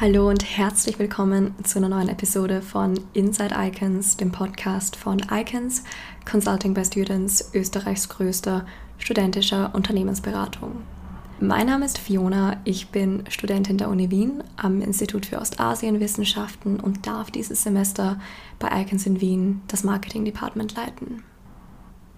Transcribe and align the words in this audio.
Hallo 0.00 0.28
und 0.28 0.44
herzlich 0.44 0.98
willkommen 0.98 1.54
zu 1.62 1.78
einer 1.78 1.88
neuen 1.88 2.08
Episode 2.08 2.62
von 2.62 2.98
Inside 3.12 3.54
Icons, 3.56 4.16
dem 4.16 4.32
Podcast 4.32 4.96
von 4.96 5.20
Icons, 5.30 5.84
Consulting 6.28 6.74
by 6.74 6.84
Students, 6.84 7.52
Österreichs 7.54 8.08
größter 8.08 8.66
studentischer 8.98 9.72
Unternehmensberatung. 9.72 10.82
Mein 11.42 11.66
Name 11.66 11.86
ist 11.86 11.98
Fiona, 11.98 12.58
ich 12.62 12.90
bin 12.90 13.24
Studentin 13.28 13.76
der 13.76 13.88
Uni 13.88 14.12
Wien 14.12 14.44
am 14.56 14.80
Institut 14.80 15.26
für 15.26 15.40
Ostasienwissenschaften 15.40 16.78
und 16.78 17.04
darf 17.08 17.32
dieses 17.32 17.64
Semester 17.64 18.20
bei 18.60 18.68
Icons 18.80 19.06
in 19.06 19.20
Wien 19.20 19.60
das 19.66 19.82
Marketing 19.82 20.24
Department 20.24 20.76
leiten. 20.76 21.24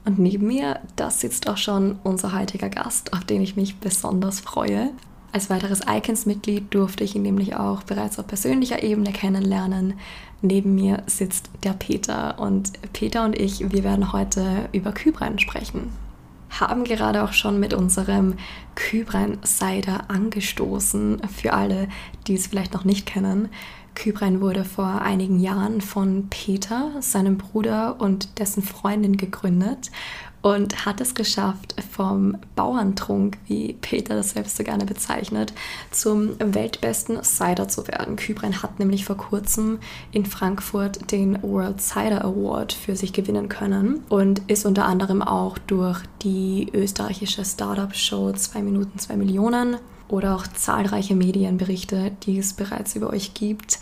Und 0.04 0.18
neben 0.18 0.46
mir, 0.46 0.78
das 0.96 1.22
sitzt 1.22 1.48
auch 1.48 1.56
schon 1.56 1.98
unser 2.04 2.38
heutiger 2.38 2.68
Gast, 2.68 3.14
auf 3.14 3.24
den 3.24 3.40
ich 3.40 3.56
mich 3.56 3.76
besonders 3.76 4.40
freue. 4.40 4.90
Als 5.32 5.48
weiteres 5.48 5.80
Icons-Mitglied 5.88 6.74
durfte 6.74 7.02
ich 7.02 7.16
ihn 7.16 7.22
nämlich 7.22 7.56
auch 7.56 7.82
bereits 7.82 8.18
auf 8.18 8.26
persönlicher 8.26 8.82
Ebene 8.82 9.10
kennenlernen. 9.10 9.94
Neben 10.42 10.74
mir 10.74 11.02
sitzt 11.06 11.48
der 11.64 11.72
Peter 11.72 12.38
und 12.38 12.72
Peter 12.92 13.24
und 13.24 13.40
ich, 13.40 13.72
wir 13.72 13.84
werden 13.84 14.12
heute 14.12 14.68
über 14.72 14.92
Kybrein 14.92 15.38
sprechen. 15.38 15.92
Haben 16.50 16.84
gerade 16.84 17.24
auch 17.24 17.32
schon 17.32 17.58
mit 17.58 17.72
unserem 17.72 18.34
Kybrein 18.74 19.38
Cider 19.44 20.10
angestoßen. 20.10 21.22
Für 21.28 21.52
alle, 21.52 21.88
die 22.26 22.34
es 22.34 22.46
vielleicht 22.46 22.74
noch 22.74 22.84
nicht 22.84 23.06
kennen. 23.06 23.48
Kybrein 23.94 24.40
wurde 24.40 24.64
vor 24.64 25.02
einigen 25.02 25.38
Jahren 25.38 25.80
von 25.80 26.28
Peter, 26.28 26.90
seinem 27.00 27.38
Bruder 27.38 28.00
und 28.00 28.38
dessen 28.38 28.62
Freundin 28.62 29.16
gegründet 29.16 29.90
und 30.44 30.84
hat 30.84 31.00
es 31.00 31.14
geschafft, 31.14 31.74
vom 31.90 32.36
Bauerntrunk, 32.54 33.38
wie 33.46 33.72
Peter 33.80 34.14
das 34.14 34.30
selbst 34.30 34.58
so 34.58 34.62
gerne 34.62 34.84
bezeichnet, 34.84 35.54
zum 35.90 36.38
weltbesten 36.38 37.22
Cider 37.22 37.66
zu 37.66 37.88
werden. 37.88 38.16
Kybren 38.16 38.62
hat 38.62 38.78
nämlich 38.78 39.06
vor 39.06 39.16
kurzem 39.16 39.78
in 40.12 40.26
Frankfurt 40.26 41.10
den 41.10 41.42
World 41.42 41.80
Cider 41.80 42.22
Award 42.26 42.74
für 42.74 42.94
sich 42.94 43.14
gewinnen 43.14 43.48
können 43.48 44.02
und 44.10 44.42
ist 44.46 44.66
unter 44.66 44.84
anderem 44.84 45.22
auch 45.22 45.56
durch 45.56 46.00
die 46.20 46.68
österreichische 46.74 47.42
Startup-Show 47.42 48.32
2 48.32 48.60
Minuten 48.64 48.98
2 48.98 49.16
Millionen 49.16 49.76
oder 50.08 50.34
auch 50.34 50.46
zahlreiche 50.46 51.14
Medienberichte, 51.14 52.12
die 52.24 52.38
es 52.38 52.52
bereits 52.52 52.96
über 52.96 53.10
euch 53.10 53.34
gibt, 53.34 53.78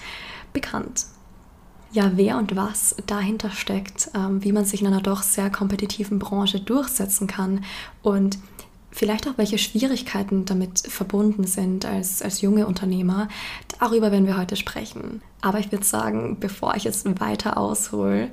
bekannt 0.52 1.06
ja, 1.92 2.12
wer 2.14 2.38
und 2.38 2.56
was 2.56 2.96
dahinter 3.06 3.50
steckt, 3.50 4.10
ähm, 4.14 4.42
wie 4.42 4.52
man 4.52 4.64
sich 4.64 4.80
in 4.80 4.86
einer 4.86 5.02
doch 5.02 5.22
sehr 5.22 5.50
kompetitiven 5.50 6.18
Branche 6.18 6.58
durchsetzen 6.58 7.26
kann 7.26 7.64
und 8.02 8.38
vielleicht 8.90 9.28
auch 9.28 9.36
welche 9.36 9.58
Schwierigkeiten 9.58 10.44
damit 10.44 10.80
verbunden 10.80 11.44
sind 11.44 11.84
als, 11.84 12.22
als 12.22 12.40
junge 12.40 12.66
Unternehmer. 12.66 13.28
Darüber 13.78 14.10
werden 14.10 14.26
wir 14.26 14.38
heute 14.38 14.56
sprechen. 14.56 15.22
Aber 15.40 15.58
ich 15.58 15.70
würde 15.70 15.84
sagen, 15.84 16.38
bevor 16.40 16.74
ich 16.76 16.84
jetzt 16.84 17.20
weiter 17.20 17.56
aushole, 17.56 18.30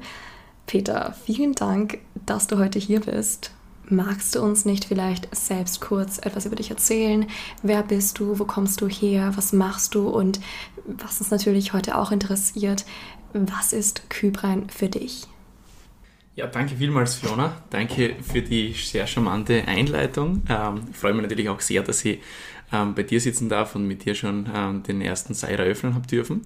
Peter, 0.66 1.16
vielen 1.26 1.54
Dank, 1.54 2.00
dass 2.26 2.48
du 2.48 2.58
heute 2.58 2.80
hier 2.80 3.02
bist. 3.02 3.52
Magst 3.92 4.36
du 4.36 4.42
uns 4.42 4.66
nicht 4.66 4.86
vielleicht 4.86 5.36
selbst 5.36 5.82
kurz 5.82 6.20
etwas 6.20 6.46
über 6.46 6.56
dich 6.56 6.70
erzählen? 6.70 7.26
Wer 7.64 7.82
bist 7.82 8.20
du? 8.20 8.38
Wo 8.38 8.46
kommst 8.46 8.82
du 8.82 8.88
her? 8.88 9.32
Was 9.36 9.52
machst 9.52 9.96
du? 9.96 10.08
Und 10.08 10.40
was 10.86 11.20
uns 11.20 11.32
natürlich 11.32 11.74
heute 11.74 11.98
auch 11.98 12.12
interessiert, 12.12 12.86
was 13.34 13.74
ist 13.74 14.08
Kybrein 14.12 14.70
für 14.70 14.90
dich? 14.90 15.28
Ja, 16.36 16.46
danke 16.46 16.76
vielmals, 16.76 17.16
Fiona. 17.16 17.64
Danke 17.72 18.16
für 18.22 18.44
die 18.44 18.74
sehr 18.74 19.08
charmante 19.08 19.68
Einleitung. 19.68 20.44
Ähm, 20.48 20.82
ich 20.92 20.96
freue 20.96 21.14
mich 21.14 21.24
natürlich 21.24 21.50
auch 21.50 21.60
sehr, 21.60 21.82
dass 21.82 22.06
ich 22.06 22.20
ähm, 22.72 22.94
bei 22.94 23.02
dir 23.02 23.20
sitzen 23.20 23.50
darf 23.50 23.76
und 23.76 23.88
mit 23.88 24.06
dir 24.06 24.14
schon 24.14 24.48
ähm, 24.54 24.84
den 24.84 25.02
ersten 25.02 25.34
Seir 25.34 25.58
eröffnen 25.58 25.96
habe 25.96 26.06
dürfen. 26.06 26.44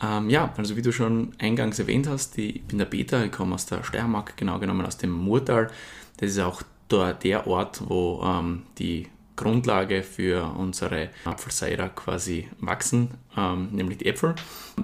Ähm, 0.00 0.30
ja, 0.30 0.54
also 0.56 0.76
wie 0.76 0.82
du 0.82 0.92
schon 0.92 1.32
eingangs 1.38 1.80
erwähnt 1.80 2.08
hast, 2.08 2.38
ich 2.38 2.62
bin 2.62 2.78
der 2.78 2.84
Peter, 2.84 3.24
ich 3.24 3.32
komme 3.32 3.56
aus 3.56 3.66
der 3.66 3.82
Steiermark, 3.82 4.36
genau 4.36 4.60
genommen 4.60 4.86
aus 4.86 4.96
dem 4.96 5.10
Murtal. 5.10 5.70
Das 6.18 6.30
ist 6.30 6.38
auch 6.38 6.62
der 6.90 7.46
Ort, 7.46 7.82
wo 7.88 8.22
ähm, 8.22 8.62
die 8.78 9.08
Grundlage 9.36 10.02
für 10.02 10.54
unsere 10.56 11.10
Apfelcider 11.24 11.88
quasi 11.88 12.48
wachsen, 12.60 13.10
ähm, 13.36 13.70
nämlich 13.72 13.98
die 13.98 14.06
Äpfel. 14.06 14.34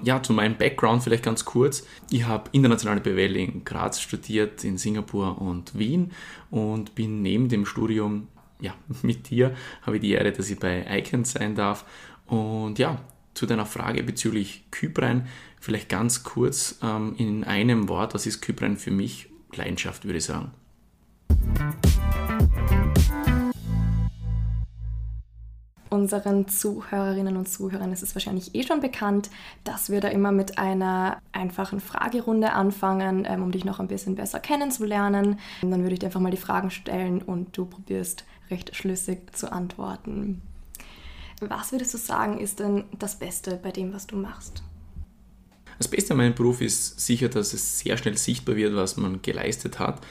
Ja, 0.03 0.21
zu 0.21 0.33
meinem 0.33 0.57
Background 0.57 1.03
vielleicht 1.03 1.23
ganz 1.23 1.45
kurz. 1.45 1.85
Ich 2.09 2.25
habe 2.25 2.49
internationale 2.51 2.99
BWL 3.01 3.35
in 3.37 3.63
Graz 3.63 4.01
studiert, 4.01 4.63
in 4.63 4.77
Singapur 4.77 5.41
und 5.41 5.77
Wien 5.77 6.11
und 6.49 6.95
bin 6.95 7.21
neben 7.21 7.47
dem 7.47 7.65
Studium, 7.65 8.27
ja, 8.59 8.73
mit 9.01 9.29
dir 9.29 9.55
habe 9.83 9.97
ich 9.97 10.01
die 10.01 10.11
Ehre, 10.11 10.31
dass 10.31 10.49
ich 10.49 10.59
bei 10.59 10.85
Icons 10.89 11.31
sein 11.31 11.55
darf. 11.55 11.85
Und 12.25 12.77
ja, 12.77 12.99
zu 13.33 13.45
deiner 13.45 13.65
Frage 13.65 14.03
bezüglich 14.03 14.65
Kypern, 14.71 15.27
vielleicht 15.59 15.87
ganz 15.87 16.23
kurz 16.23 16.79
ähm, 16.83 17.15
in 17.17 17.43
einem 17.45 17.87
Wort, 17.87 18.13
was 18.13 18.25
ist 18.25 18.41
Kypern 18.41 18.75
für 18.77 18.91
mich? 18.91 19.29
Leidenschaft, 19.53 20.05
würde 20.05 20.17
ich 20.17 20.25
sagen. 20.25 20.51
Unseren 25.91 26.47
Zuhörerinnen 26.47 27.37
und 27.37 27.47
Zuhörern 27.47 27.93
ist 27.93 28.01
es 28.01 28.15
wahrscheinlich 28.15 28.55
eh 28.55 28.63
schon 28.63 28.79
bekannt, 28.79 29.29
dass 29.63 29.89
wir 29.89 30.01
da 30.01 30.07
immer 30.07 30.31
mit 30.31 30.57
einer 30.57 31.21
einfachen 31.31 31.79
Fragerunde 31.79 32.53
anfangen, 32.53 33.25
ähm, 33.27 33.43
um 33.43 33.51
dich 33.51 33.65
noch 33.65 33.79
ein 33.79 33.87
bisschen 33.87 34.15
besser 34.15 34.39
kennenzulernen. 34.39 35.39
Und 35.61 35.71
dann 35.71 35.83
würde 35.83 35.93
ich 35.93 35.99
dir 35.99 36.07
einfach 36.07 36.19
mal 36.19 36.31
die 36.31 36.37
Fragen 36.37 36.71
stellen 36.71 37.21
und 37.21 37.55
du 37.55 37.65
probierst 37.65 38.25
recht 38.49 38.75
schlüssig 38.75 39.35
zu 39.35 39.51
antworten. 39.51 40.41
Was 41.39 41.71
würdest 41.71 41.93
du 41.93 41.97
sagen, 41.97 42.39
ist 42.39 42.59
denn 42.59 42.85
das 42.97 43.19
Beste 43.19 43.59
bei 43.61 43.71
dem, 43.71 43.93
was 43.93 44.07
du 44.07 44.15
machst? 44.15 44.63
Das 45.77 45.87
Beste 45.87 46.13
an 46.13 46.17
meinem 46.17 46.35
Beruf 46.35 46.61
ist 46.61 46.99
sicher, 46.99 47.29
dass 47.29 47.53
es 47.53 47.79
sehr 47.79 47.97
schnell 47.97 48.17
sichtbar 48.17 48.55
wird, 48.55 48.75
was 48.75 48.97
man 48.97 49.21
geleistet 49.21 49.79
hat. 49.79 50.01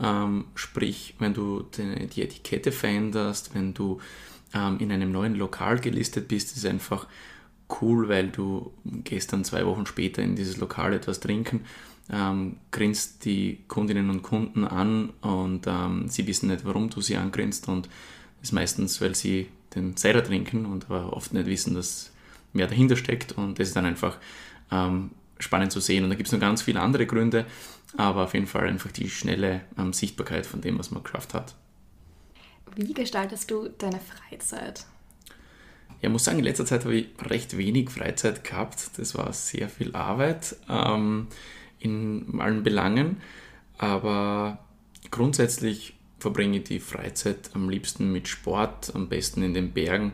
Ähm, 0.00 0.44
sprich, 0.54 1.14
wenn 1.18 1.34
du 1.34 1.64
die, 1.76 2.22
Etikette 2.22 2.72
veränderst, 2.72 3.54
wenn 3.54 3.74
du 3.74 4.00
ähm, 4.54 4.78
in 4.78 4.92
einem 4.92 5.10
neuen 5.10 5.34
Lokal 5.34 5.80
gelistet 5.80 6.28
bist, 6.28 6.56
ist 6.56 6.66
einfach 6.66 7.06
cool, 7.80 8.08
weil 8.08 8.28
du 8.28 8.72
gehst 8.84 9.32
dann 9.32 9.44
zwei 9.44 9.66
Wochen 9.66 9.86
später 9.86 10.22
in 10.22 10.36
dieses 10.36 10.56
Lokal 10.56 10.94
etwas 10.94 11.20
trinken, 11.20 11.64
ähm, 12.10 12.56
grinst 12.70 13.24
die 13.24 13.58
Kundinnen 13.68 14.08
und 14.08 14.22
Kunden 14.22 14.64
an 14.64 15.10
und 15.20 15.66
ähm, 15.66 16.08
sie 16.08 16.26
wissen 16.26 16.48
nicht, 16.48 16.64
warum 16.64 16.88
du 16.88 17.00
sie 17.00 17.16
angrinst 17.16 17.68
und 17.68 17.86
das 18.40 18.50
ist 18.50 18.52
meistens, 18.52 19.00
weil 19.00 19.14
sie 19.14 19.48
den 19.74 19.96
Cider 19.96 20.22
trinken 20.22 20.64
und 20.64 20.86
aber 20.88 21.12
oft 21.12 21.34
nicht 21.34 21.46
wissen, 21.46 21.74
dass 21.74 22.12
mehr 22.52 22.68
dahinter 22.68 22.96
steckt 22.96 23.32
und 23.32 23.58
das 23.58 23.68
ist 23.68 23.76
dann 23.76 23.84
einfach 23.84 24.16
ähm, 24.70 25.10
spannend 25.38 25.72
zu 25.72 25.80
sehen. 25.80 26.04
Und 26.04 26.10
da 26.10 26.16
gibt 26.16 26.28
es 26.28 26.32
noch 26.32 26.40
ganz 26.40 26.62
viele 26.62 26.80
andere 26.80 27.06
Gründe, 27.06 27.46
aber 27.96 28.24
auf 28.24 28.34
jeden 28.34 28.46
Fall 28.46 28.68
einfach 28.68 28.92
die 28.92 29.08
schnelle 29.08 29.62
ähm, 29.78 29.92
Sichtbarkeit 29.92 30.46
von 30.46 30.60
dem, 30.60 30.78
was 30.78 30.90
man 30.90 31.02
geschafft 31.02 31.34
hat. 31.34 31.54
Wie 32.76 32.92
gestaltest 32.92 33.50
du 33.50 33.68
deine 33.68 34.00
Freizeit? 34.00 34.86
Ja, 36.00 36.08
ich 36.08 36.10
muss 36.10 36.24
sagen, 36.24 36.38
in 36.38 36.44
letzter 36.44 36.66
Zeit 36.66 36.84
habe 36.84 36.94
ich 36.94 37.08
recht 37.20 37.56
wenig 37.56 37.90
Freizeit 37.90 38.44
gehabt. 38.44 38.98
Das 38.98 39.16
war 39.16 39.32
sehr 39.32 39.68
viel 39.68 39.96
Arbeit 39.96 40.56
ähm, 40.68 41.28
in 41.80 42.40
allen 42.40 42.62
Belangen. 42.62 43.20
Aber 43.78 44.58
grundsätzlich 45.10 45.96
verbringe 46.20 46.58
ich 46.58 46.64
die 46.64 46.80
Freizeit 46.80 47.50
am 47.54 47.68
liebsten 47.68 48.12
mit 48.12 48.28
Sport, 48.28 48.94
am 48.94 49.08
besten 49.08 49.42
in 49.42 49.54
den 49.54 49.72
Bergen. 49.72 50.12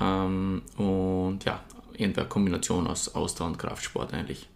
Ähm, 0.00 0.62
und 0.76 1.40
ja, 1.44 1.64
in 1.94 2.12
der 2.12 2.26
Kombination 2.26 2.86
aus 2.86 3.14
Ausdauer 3.14 3.48
und 3.48 3.58
Kraftsport 3.58 4.12
eigentlich. 4.12 4.48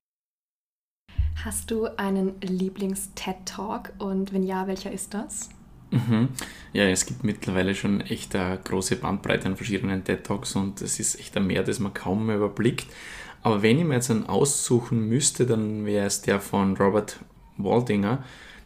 Hast 1.44 1.70
du 1.70 1.86
einen 1.96 2.38
Lieblings-TED-Talk 2.42 3.94
und 3.98 4.34
wenn 4.34 4.42
ja, 4.42 4.66
welcher 4.66 4.92
ist 4.92 5.14
das? 5.14 5.48
Mhm. 5.90 6.28
Ja, 6.74 6.84
es 6.84 7.06
gibt 7.06 7.24
mittlerweile 7.24 7.74
schon 7.74 8.02
echt 8.02 8.36
eine 8.36 8.58
große 8.58 8.96
Bandbreite 8.96 9.46
an 9.46 9.56
verschiedenen 9.56 10.04
TED 10.04 10.22
Talks 10.22 10.54
und 10.54 10.82
es 10.82 11.00
ist 11.00 11.18
echt 11.18 11.34
ein 11.38 11.46
Mehr, 11.46 11.62
das 11.62 11.78
man 11.78 11.94
kaum 11.94 12.26
mehr 12.26 12.36
überblickt. 12.36 12.86
Aber 13.42 13.62
wenn 13.62 13.78
ich 13.78 13.84
mir 13.84 13.94
jetzt 13.94 14.10
einen 14.10 14.26
aussuchen 14.26 15.08
müsste, 15.08 15.46
dann 15.46 15.86
wäre 15.86 16.06
es 16.06 16.20
der 16.20 16.40
von 16.40 16.76
Robert 16.76 17.18
Waldinger, 17.56 18.22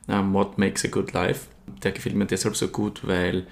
um, 0.09 0.35
What 0.35 0.59
Makes 0.59 0.85
a 0.85 0.89
Good 0.89 1.13
Life. 1.13 1.47
Der 1.85 1.93
gefällt 1.93 2.17
mir 2.17 2.27
deshalb 2.27 2.57
so 2.57 2.67
gut, 2.67 3.07
weil 3.07 3.47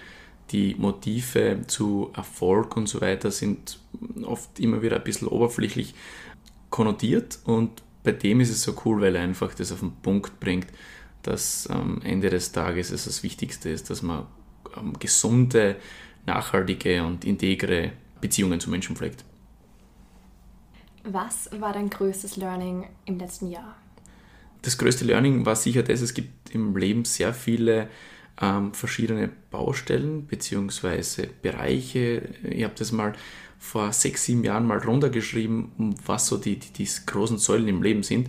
die 0.51 0.75
Motive 0.75 1.61
zu 1.69 2.11
Erfolg 2.15 2.77
und 2.77 2.89
so 2.89 3.01
weiter 3.01 3.31
sind 3.31 3.79
oft 4.25 4.59
immer 4.59 4.83
wieder 4.83 4.97
ein 4.97 5.05
bisschen 5.05 5.29
oberflächlich 5.29 5.95
konnotiert 6.71 7.39
und 7.45 7.83
bei 8.02 8.12
dem 8.12 8.40
ist 8.40 8.50
es 8.50 8.62
so 8.62 8.75
cool, 8.84 9.00
weil 9.00 9.16
er 9.16 9.22
einfach 9.22 9.54
das 9.54 9.72
auf 9.72 9.81
den 9.81 9.93
Punkt 10.02 10.40
bringt 10.40 10.69
dass 11.22 11.69
am 11.69 12.02
Ende 12.02 12.31
des 12.31 12.52
Tages 12.52 12.90
es 12.90 13.04
das 13.04 13.22
Wichtigste 13.22 13.70
ist, 13.70 13.90
dass 13.90 14.02
man 14.02 14.26
ähm, 14.76 14.99
gesunde, 14.99 15.76
nachhaltige 16.26 17.04
und 17.04 17.25
integre 17.25 17.93
Beziehungen 18.20 18.60
zu 18.60 18.70
Menschen 18.70 18.96
pflegt. 18.96 19.25
Was 21.04 21.49
war 21.60 21.72
dein 21.72 21.90
größtes 21.90 22.37
Learning 22.37 22.88
im 23.06 23.19
letzten 23.19 23.50
Jahr? 23.50 23.76
das 24.62 24.78
größte 24.78 25.04
Learning 25.04 25.44
war 25.44 25.56
sicher 25.56 25.82
das, 25.82 26.02
es 26.02 26.14
gibt 26.14 26.54
im 26.54 26.76
Leben 26.76 27.04
sehr 27.04 27.34
viele 27.34 27.88
ähm, 28.40 28.72
verschiedene 28.72 29.28
Baustellen 29.50 30.26
bzw. 30.26 31.26
Bereiche. 31.43 32.28
Ich 32.44 32.62
habe 32.62 32.75
das 32.78 32.93
mal 32.93 33.12
vor 33.62 33.93
sechs, 33.93 34.25
sieben 34.25 34.43
Jahren 34.43 34.67
mal 34.67 34.79
runtergeschrieben, 34.79 35.94
was 36.05 36.26
so 36.26 36.37
die, 36.37 36.59
die, 36.59 36.73
die 36.73 36.88
großen 37.06 37.38
Säulen 37.38 37.69
im 37.69 37.81
Leben 37.81 38.03
sind. 38.03 38.29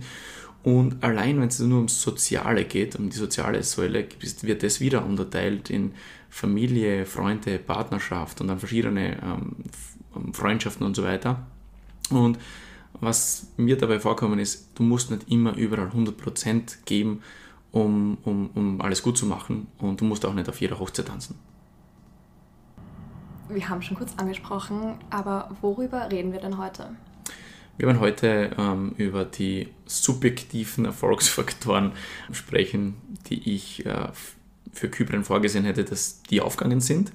Und 0.62 1.02
allein 1.02 1.40
wenn 1.40 1.48
es 1.48 1.58
nur 1.58 1.78
ums 1.78 2.00
Soziale 2.00 2.64
geht, 2.64 2.96
um 2.96 3.10
die 3.10 3.16
soziale 3.16 3.62
Säule, 3.64 4.06
wird 4.42 4.62
das 4.62 4.80
wieder 4.80 5.04
unterteilt 5.04 5.70
in 5.70 5.92
Familie, 6.30 7.04
Freunde, 7.04 7.58
Partnerschaft 7.58 8.40
und 8.40 8.46
dann 8.46 8.60
verschiedene 8.60 9.20
ähm, 9.22 10.32
Freundschaften 10.32 10.86
und 10.86 10.94
so 10.94 11.02
weiter. 11.02 11.44
Und 12.10 12.38
was 13.00 13.48
mir 13.56 13.76
dabei 13.76 13.98
vorkommen 13.98 14.38
ist, 14.38 14.70
du 14.76 14.84
musst 14.84 15.10
nicht 15.10 15.28
immer 15.28 15.56
überall 15.56 15.88
100% 15.88 16.84
geben, 16.86 17.22
um, 17.72 18.18
um, 18.22 18.50
um 18.54 18.80
alles 18.80 19.02
gut 19.02 19.18
zu 19.18 19.26
machen 19.26 19.66
und 19.78 20.00
du 20.00 20.04
musst 20.04 20.24
auch 20.24 20.32
nicht 20.32 20.48
auf 20.48 20.60
jeder 20.60 20.78
Hochzeit 20.78 21.08
tanzen. 21.08 21.34
Wir 23.48 23.68
haben 23.68 23.82
schon 23.82 23.96
kurz 23.96 24.14
angesprochen, 24.16 24.94
aber 25.10 25.50
worüber 25.60 26.10
reden 26.10 26.32
wir 26.32 26.40
denn 26.40 26.58
heute? 26.58 26.90
Wir 27.76 27.88
werden 27.88 28.00
heute 28.00 28.52
ähm, 28.56 28.94
über 28.96 29.24
die 29.24 29.68
subjektiven 29.84 30.84
Erfolgsfaktoren 30.84 31.92
sprechen, 32.32 32.94
die 33.26 33.54
ich 33.54 33.84
äh, 33.84 34.08
für 34.72 34.88
Kybren 34.88 35.24
vorgesehen 35.24 35.64
hätte, 35.64 35.84
dass 35.84 36.22
die 36.22 36.40
aufgegangen 36.40 36.80
sind. 36.80 37.12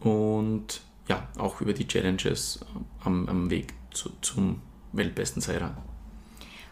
Und 0.00 0.82
ja, 1.08 1.26
auch 1.38 1.60
über 1.60 1.72
die 1.72 1.88
Challenges 1.88 2.60
äh, 2.62 3.06
am, 3.06 3.28
am 3.28 3.50
Weg 3.50 3.72
zu, 3.90 4.10
zum 4.20 4.60
weltbesten 4.92 5.40
Seira. 5.40 5.76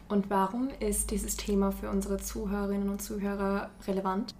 Und 0.08 0.28
warum 0.28 0.68
ist 0.80 1.10
dieses 1.10 1.36
Thema 1.36 1.72
für 1.72 1.88
unsere 1.88 2.18
Zuhörerinnen 2.18 2.90
und 2.90 3.00
Zuhörer 3.00 3.70
relevant? 3.86 4.34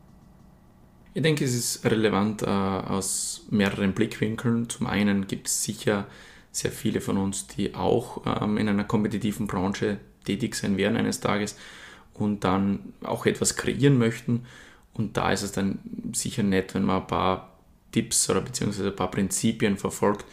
Ich 1.13 1.23
denke, 1.23 1.45
es 1.45 1.55
ist 1.55 1.85
relevant 1.85 2.43
äh, 2.43 2.47
aus 2.47 3.47
mehreren 3.51 3.95
Blickwinkeln. 3.95 4.69
Zum 4.69 4.87
einen 4.87 5.27
gibt 5.27 5.49
es 5.49 5.65
sicher 5.65 6.07
sehr 6.53 6.71
viele 6.71 7.01
von 7.01 7.17
uns, 7.17 7.49
die 7.49 7.75
auch 7.75 8.23
ähm, 8.43 8.57
in 8.59 8.69
einer 8.69 8.85
kompetitiven 8.85 9.49
Branche 9.49 9.99
tätig 10.25 10.55
sein 10.55 10.77
werden 10.77 10.97
eines 10.97 11.21
Tages 11.21 11.57
und 12.15 12.45
dann 12.45 12.93
auch 13.03 13.27
etwas 13.27 13.57
kreieren 13.57 13.99
möchten. 13.99 14.45
Und 14.95 15.17
da 15.17 15.33
ist 15.33 15.43
es 15.43 15.53
dann 15.53 15.81
sicher 16.13 16.45
nett, 16.45 16.75
wenn 16.75 16.85
man 16.85 17.03
ein 17.03 17.07
paar 17.09 17.59
Tipps 17.91 18.31
oder 18.31 18.41
beziehungsweise 18.41 18.91
ein 18.91 18.97
paar 18.97 19.11
Prinzipien 19.11 19.79
verfolgt, 19.79 20.25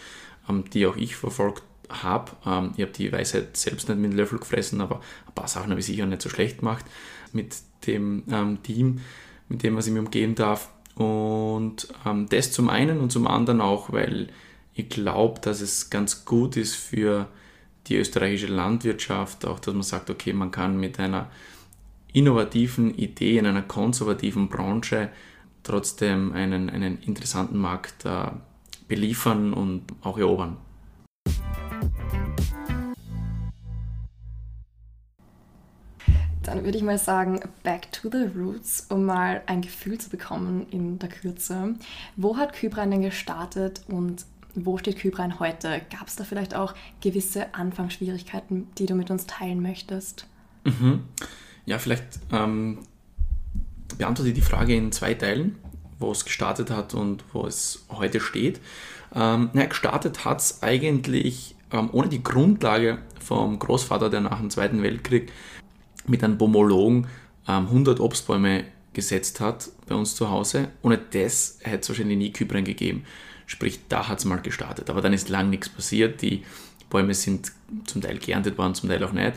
ähm, 0.47 0.65
die 0.71 0.85
auch 0.85 0.95
ich 0.95 1.15
verfolgt 1.15 1.63
habe. 1.89 2.33
Ähm, 2.45 2.73
ich 2.75 2.83
habe 2.83 2.91
die 2.91 3.11
Weisheit 3.11 3.57
selbst 3.57 3.89
nicht 3.89 3.99
mit 3.99 4.13
Löffel 4.13 4.37
gefressen, 4.37 4.81
aber 4.81 5.01
ein 5.25 5.33
paar 5.33 5.47
Sachen 5.47 5.71
habe 5.71 5.79
ich 5.79 5.87
sicher 5.87 6.05
nicht 6.05 6.21
so 6.21 6.29
schlecht 6.29 6.59
gemacht 6.59 6.85
mit 7.33 7.55
dem 7.87 8.23
ähm, 8.29 8.61
Team, 8.61 9.01
mit 9.49 9.63
dem 9.63 9.75
was 9.75 9.87
ich 9.87 9.93
mich 9.93 10.01
umgehen 10.01 10.35
darf. 10.35 10.69
Und 10.95 11.87
ähm, 12.05 12.27
das 12.29 12.51
zum 12.51 12.69
einen 12.69 12.99
und 12.99 13.11
zum 13.11 13.27
anderen 13.27 13.61
auch, 13.61 13.91
weil 13.91 14.29
ich 14.73 14.89
glaube, 14.89 15.41
dass 15.41 15.61
es 15.61 15.89
ganz 15.89 16.25
gut 16.25 16.57
ist 16.57 16.75
für 16.75 17.27
die 17.87 17.97
österreichische 17.97 18.47
Landwirtschaft, 18.47 19.45
auch 19.45 19.59
dass 19.59 19.73
man 19.73 19.83
sagt, 19.83 20.09
okay, 20.09 20.33
man 20.33 20.51
kann 20.51 20.79
mit 20.79 20.99
einer 20.99 21.29
innovativen 22.13 22.93
Idee 22.95 23.37
in 23.37 23.45
einer 23.45 23.61
konservativen 23.61 24.49
Branche 24.49 25.09
trotzdem 25.63 26.33
einen, 26.33 26.69
einen 26.69 26.99
interessanten 26.99 27.57
Markt 27.57 28.05
äh, 28.05 28.31
beliefern 28.87 29.53
und 29.53 29.83
auch 30.01 30.17
erobern. 30.17 30.57
Dann 36.57 36.65
würde 36.65 36.79
ich 36.79 36.83
mal 36.83 36.97
sagen, 36.97 37.39
back 37.61 37.91
to 37.91 38.09
the 38.09 38.31
roots, 38.35 38.87
um 38.89 39.05
mal 39.05 39.43
ein 39.45 39.61
Gefühl 39.61 39.99
zu 39.99 40.09
bekommen 40.09 40.65
in 40.71 40.97
der 40.97 41.07
Kürze. 41.07 41.75
Wo 42.15 42.35
hat 42.35 42.53
Kybran 42.53 42.89
denn 42.89 43.03
gestartet 43.03 43.83
und 43.87 44.25
wo 44.55 44.79
steht 44.79 44.97
Kybrein 44.97 45.39
heute? 45.39 45.81
Gab 45.91 46.07
es 46.07 46.15
da 46.15 46.23
vielleicht 46.23 46.55
auch 46.55 46.73
gewisse 46.99 47.53
Anfangsschwierigkeiten, 47.53 48.69
die 48.79 48.87
du 48.87 48.95
mit 48.95 49.11
uns 49.11 49.27
teilen 49.27 49.61
möchtest? 49.61 50.25
Mhm. 50.63 51.03
Ja, 51.67 51.77
vielleicht 51.77 52.05
ähm, 52.31 52.79
beantworte 53.99 54.29
ich 54.29 54.35
die 54.35 54.41
Frage 54.41 54.75
in 54.75 54.91
zwei 54.91 55.13
Teilen, 55.13 55.59
wo 55.99 56.11
es 56.11 56.25
gestartet 56.25 56.71
hat 56.71 56.95
und 56.95 57.23
wo 57.33 57.45
es 57.45 57.85
heute 57.89 58.19
steht. 58.19 58.61
Ähm, 59.13 59.51
na, 59.53 59.65
gestartet 59.65 60.25
hat 60.25 60.39
es 60.39 60.63
eigentlich 60.63 61.55
ähm, 61.71 61.89
ohne 61.91 62.09
die 62.09 62.23
Grundlage 62.23 62.97
vom 63.19 63.59
Großvater, 63.59 64.09
der 64.09 64.21
nach 64.21 64.39
dem 64.39 64.49
Zweiten 64.49 64.81
Weltkrieg 64.81 65.31
mit 66.07 66.23
einem 66.23 66.37
Pomologen 66.37 67.07
ähm, 67.47 67.67
100 67.67 67.99
Obstbäume 67.99 68.65
gesetzt 68.93 69.39
hat 69.39 69.69
bei 69.87 69.95
uns 69.95 70.15
zu 70.15 70.29
Hause. 70.29 70.69
Ohne 70.81 70.97
das 70.97 71.59
hätte 71.61 71.81
es 71.81 71.89
wahrscheinlich 71.89 72.17
nie 72.17 72.31
Kybren 72.31 72.63
gegeben. 72.63 73.03
Sprich, 73.45 73.79
da 73.89 74.07
hat 74.07 74.19
es 74.19 74.25
mal 74.25 74.41
gestartet. 74.41 74.89
Aber 74.89 75.01
dann 75.01 75.13
ist 75.13 75.29
lang 75.29 75.49
nichts 75.49 75.69
passiert. 75.69 76.21
Die 76.21 76.43
Bäume 76.89 77.13
sind 77.13 77.51
zum 77.85 78.01
Teil 78.01 78.17
geerntet 78.17 78.57
worden, 78.57 78.75
zum 78.75 78.89
Teil 78.89 79.03
auch 79.03 79.13
nicht. 79.13 79.33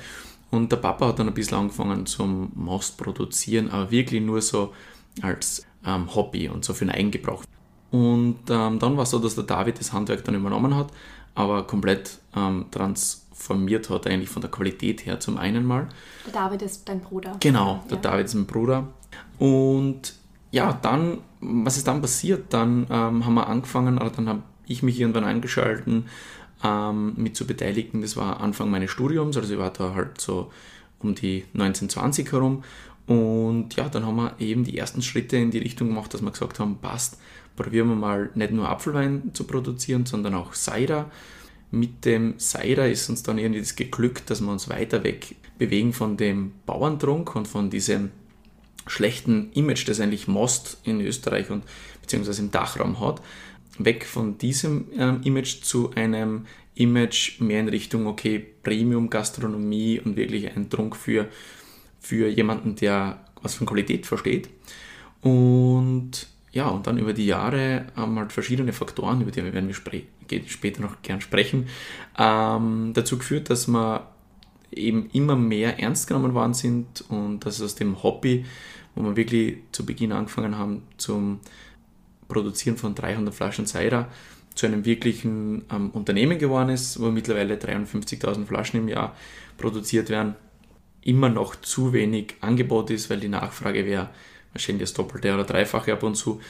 Und 0.51 0.73
der 0.73 0.79
Papa 0.79 1.09
hat 1.09 1.19
dann 1.19 1.29
ein 1.29 1.35
bisschen 1.35 1.59
angefangen 1.59 2.07
zum 2.07 2.51
Most 2.55 2.99
produzieren, 2.99 3.71
aber 3.71 3.91
wirklich 3.91 4.21
nur 4.21 4.43
so 4.43 4.75
als 5.23 5.65
ähm, 5.87 6.13
Hobby 6.15 6.49
und 6.49 6.65
so 6.65 6.75
für 6.75 6.87
den 6.87 6.95
Eigengebrauch. 6.95 7.45
Und 7.91 8.39
ähm, 8.49 8.79
dann 8.79 8.97
war 8.97 9.03
es 9.03 9.11
so, 9.11 9.19
dass 9.19 9.35
der 9.35 9.45
David 9.45 9.81
das 9.81 9.93
Handwerk 9.93 10.25
dann 10.25 10.35
übernommen 10.35 10.77
hat, 10.77 10.89
aber 11.35 11.67
komplett 11.67 12.19
ähm, 12.37 12.67
transformiert 12.71 13.91
hat, 13.91 14.07
eigentlich 14.07 14.31
von 14.31 14.43
der 14.43 14.51
Qualität 14.51 15.07
her 15.07 15.19
zum 15.19 15.39
einen 15.39 15.65
mal. 15.65 15.89
Der 16.27 16.33
David 16.33 16.63
ist 16.63 16.89
dein 16.89 17.01
Bruder. 17.01 17.37
Genau, 17.41 17.83
der 17.91 17.97
ja. 17.97 18.03
David 18.03 18.27
ist 18.27 18.35
mein 18.35 18.47
Bruder. 18.47 18.89
Und 19.39 20.15
ja, 20.53 20.79
dann, 20.83 21.19
was 21.41 21.77
ist 21.77 21.87
dann 21.87 22.01
passiert? 22.01 22.53
Dann 22.53 22.87
ähm, 22.91 23.25
haben 23.25 23.35
wir 23.35 23.49
angefangen, 23.49 23.99
oder 23.99 24.11
dann 24.11 24.29
habe 24.29 24.43
ich 24.67 24.83
mich 24.83 25.01
irgendwann 25.01 25.25
eingeschalten, 25.25 26.07
ähm, 26.63 27.15
mit 27.17 27.37
zu 27.37 27.47
beteiligen. 27.47 28.03
Das 28.03 28.17
war 28.17 28.41
Anfang 28.41 28.71
meines 28.71 28.91
Studiums, 28.91 29.37
also 29.37 29.53
ich 29.53 29.59
war 29.59 29.71
da 29.71 29.95
halt 29.95 30.21
so 30.21 30.51
um 31.01 31.15
die 31.15 31.45
1920 31.55 32.31
herum. 32.33 32.63
Und 33.07 33.75
ja, 33.75 33.89
dann 33.89 34.07
haben 34.07 34.17
wir 34.17 34.35
eben 34.39 34.63
die 34.63 34.79
ersten 34.79 35.03
Schritte 35.03 35.37
in 35.37 35.51
die 35.51 35.59
Richtung 35.59 35.89
gemacht, 35.89 36.15
dass 36.15 36.23
wir 36.23 36.31
gesagt 36.31 36.61
haben, 36.61 36.79
passt, 36.79 37.19
probieren 37.61 37.89
wir 37.89 37.95
mal 37.95 38.31
nicht 38.35 38.53
nur 38.53 38.71
Apfelwein 38.71 39.33
zu 39.35 39.45
produzieren, 39.45 40.07
sondern 40.07 40.33
auch 40.33 40.55
Cider. 40.55 41.11
Mit 41.71 42.07
dem 42.07 42.39
Cider 42.39 42.89
ist 42.89 43.11
uns 43.11 43.23
dann 43.23 43.37
irgendwie 43.37 43.61
das 43.61 43.77
geglückt, 43.77 44.31
dass 44.31 44.41
wir 44.41 44.51
uns 44.51 44.71
weiter 44.71 45.05
weg 45.05 45.37
bewegen 45.59 45.93
von 45.93 46.17
dem 46.17 46.53
Bauerntrunk 46.65 47.37
und 47.37 47.47
von 47.47 47.69
diesem 47.69 48.13
schlechten 48.87 49.53
Image, 49.53 49.87
das 49.87 50.01
eigentlich 50.01 50.27
Most 50.27 50.79
in 50.85 51.03
Österreich 51.03 51.51
und 51.51 51.65
beziehungsweise 52.01 52.41
im 52.41 52.51
Dachraum 52.51 52.99
hat, 52.99 53.21
weg 53.79 54.07
von 54.07 54.39
diesem 54.39 54.87
ähm, 54.97 55.21
Image 55.25 55.61
zu 55.61 55.91
einem 55.95 56.47
Image 56.75 57.41
mehr 57.43 57.61
in 57.61 57.69
Richtung, 57.69 58.07
okay, 58.07 58.39
Premium-Gastronomie 58.63 60.01
und 60.01 60.17
wirklich 60.17 60.57
ein 60.57 60.71
Trunk 60.71 60.97
für, 60.97 61.29
für 62.01 62.27
jemanden, 62.27 62.77
der 62.77 63.23
was 63.43 63.55
von 63.55 63.67
Qualität 63.67 64.07
versteht. 64.07 64.49
Und 65.21 66.27
ja, 66.53 66.69
und 66.69 66.87
dann 66.87 66.99
über 66.99 67.13
die 67.13 67.27
Jahre 67.27 67.87
haben 67.95 68.19
halt 68.19 68.33
verschiedene 68.33 68.73
Faktoren, 68.73 69.21
über 69.21 69.31
die 69.31 69.43
werden 69.43 69.69
wir 69.69 70.45
später 70.47 70.83
noch 70.83 71.01
gern 71.03 71.21
sprechen, 71.21 71.69
ähm, 72.19 72.93
dazu 72.93 73.19
geführt, 73.19 73.51
dass 73.51 73.69
wir 73.69 74.09
eben 74.73 75.09
immer 75.13 75.37
mehr 75.37 75.79
ernst 75.81 76.09
genommen 76.09 76.35
worden 76.35 76.55
sind 76.55 77.05
und 77.09 77.41
dass 77.41 77.61
aus 77.63 77.75
dem 77.77 78.03
Hobby, 78.03 78.45
wo 78.95 79.03
wir 79.05 79.17
wirklich 79.17 79.59
zu 79.73 79.87
Beginn 79.87 80.13
angefangen 80.13 80.59
haben 80.59 80.83
zum 80.97 81.41
Produzieren 82.29 82.77
von 82.77 82.95
300 82.95 83.35
Flaschen 83.35 83.67
Cider, 83.67 84.09
zu 84.55 84.67
einem 84.67 84.85
wirklichen 84.85 85.65
ähm, 85.71 85.91
Unternehmen 85.91 86.39
geworden 86.39 86.71
ist, 86.71 87.01
wo 87.01 87.11
mittlerweile 87.11 87.55
53.000 87.55 88.47
Flaschen 88.47 88.81
im 88.81 88.89
Jahr 88.89 89.17
produziert 89.57 90.11
werden, 90.11 90.35
immer 91.03 91.29
noch 91.29 91.57
zu 91.57 91.93
wenig 91.93 92.35
Angebot 92.41 92.91
ist, 92.91 93.09
weil 93.09 93.21
die 93.21 93.29
Nachfrage 93.29 93.87
wäre 93.87 94.11
wahrscheinlich 94.53 94.83
das 94.83 94.95
Doppelte 94.95 95.33
oder 95.33 95.45
Dreifache 95.45 95.93
ab 95.93 96.03
und 96.03 96.15
zu. 96.15 96.41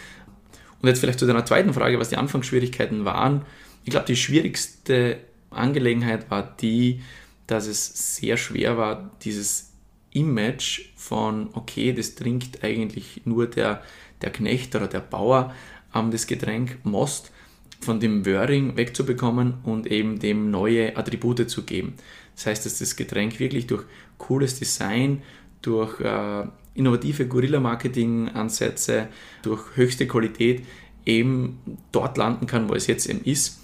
Und 0.80 0.88
jetzt 0.88 1.00
vielleicht 1.00 1.18
zu 1.18 1.26
deiner 1.26 1.44
zweiten 1.44 1.74
Frage, 1.74 1.98
was 1.98 2.08
die 2.08 2.16
Anfangsschwierigkeiten 2.16 3.04
waren. 3.04 3.42
Ich 3.84 3.90
glaube, 3.90 4.06
die 4.06 4.16
schwierigste 4.16 5.18
Angelegenheit 5.50 6.30
war 6.30 6.42
die, 6.60 7.02
dass 7.46 7.66
es 7.66 8.16
sehr 8.16 8.36
schwer 8.36 8.78
war, 8.78 9.10
dieses 9.22 9.72
Image 10.12 10.92
von, 10.96 11.50
okay, 11.52 11.92
das 11.92 12.14
trinkt 12.14 12.64
eigentlich 12.64 13.22
nur 13.24 13.46
der, 13.46 13.82
der 14.22 14.30
Knecht 14.30 14.74
oder 14.74 14.88
der 14.88 15.00
Bauer 15.00 15.54
ähm, 15.94 16.10
das 16.10 16.26
Getränk 16.26 16.78
Most, 16.84 17.32
von 17.80 17.98
dem 17.98 18.26
Wöring 18.26 18.76
wegzubekommen 18.76 19.54
und 19.62 19.86
eben 19.86 20.18
dem 20.18 20.50
neue 20.50 20.96
Attribute 20.96 21.48
zu 21.48 21.62
geben. 21.62 21.94
Das 22.34 22.46
heißt, 22.46 22.66
dass 22.66 22.78
das 22.78 22.96
Getränk 22.96 23.40
wirklich 23.40 23.66
durch 23.66 23.84
cooles 24.18 24.58
Design, 24.58 25.22
durch 25.62 25.98
äh, 26.00 26.46
innovative 26.74 27.26
Guerilla-Marketing-Ansätze, 27.26 29.08
durch 29.42 29.76
höchste 29.76 30.06
Qualität 30.06 30.64
eben 31.06 31.58
dort 31.92 32.16
landen 32.16 32.46
kann, 32.46 32.68
wo 32.68 32.74
es 32.74 32.86
jetzt 32.86 33.06
eben 33.06 33.22
ist 33.24 33.60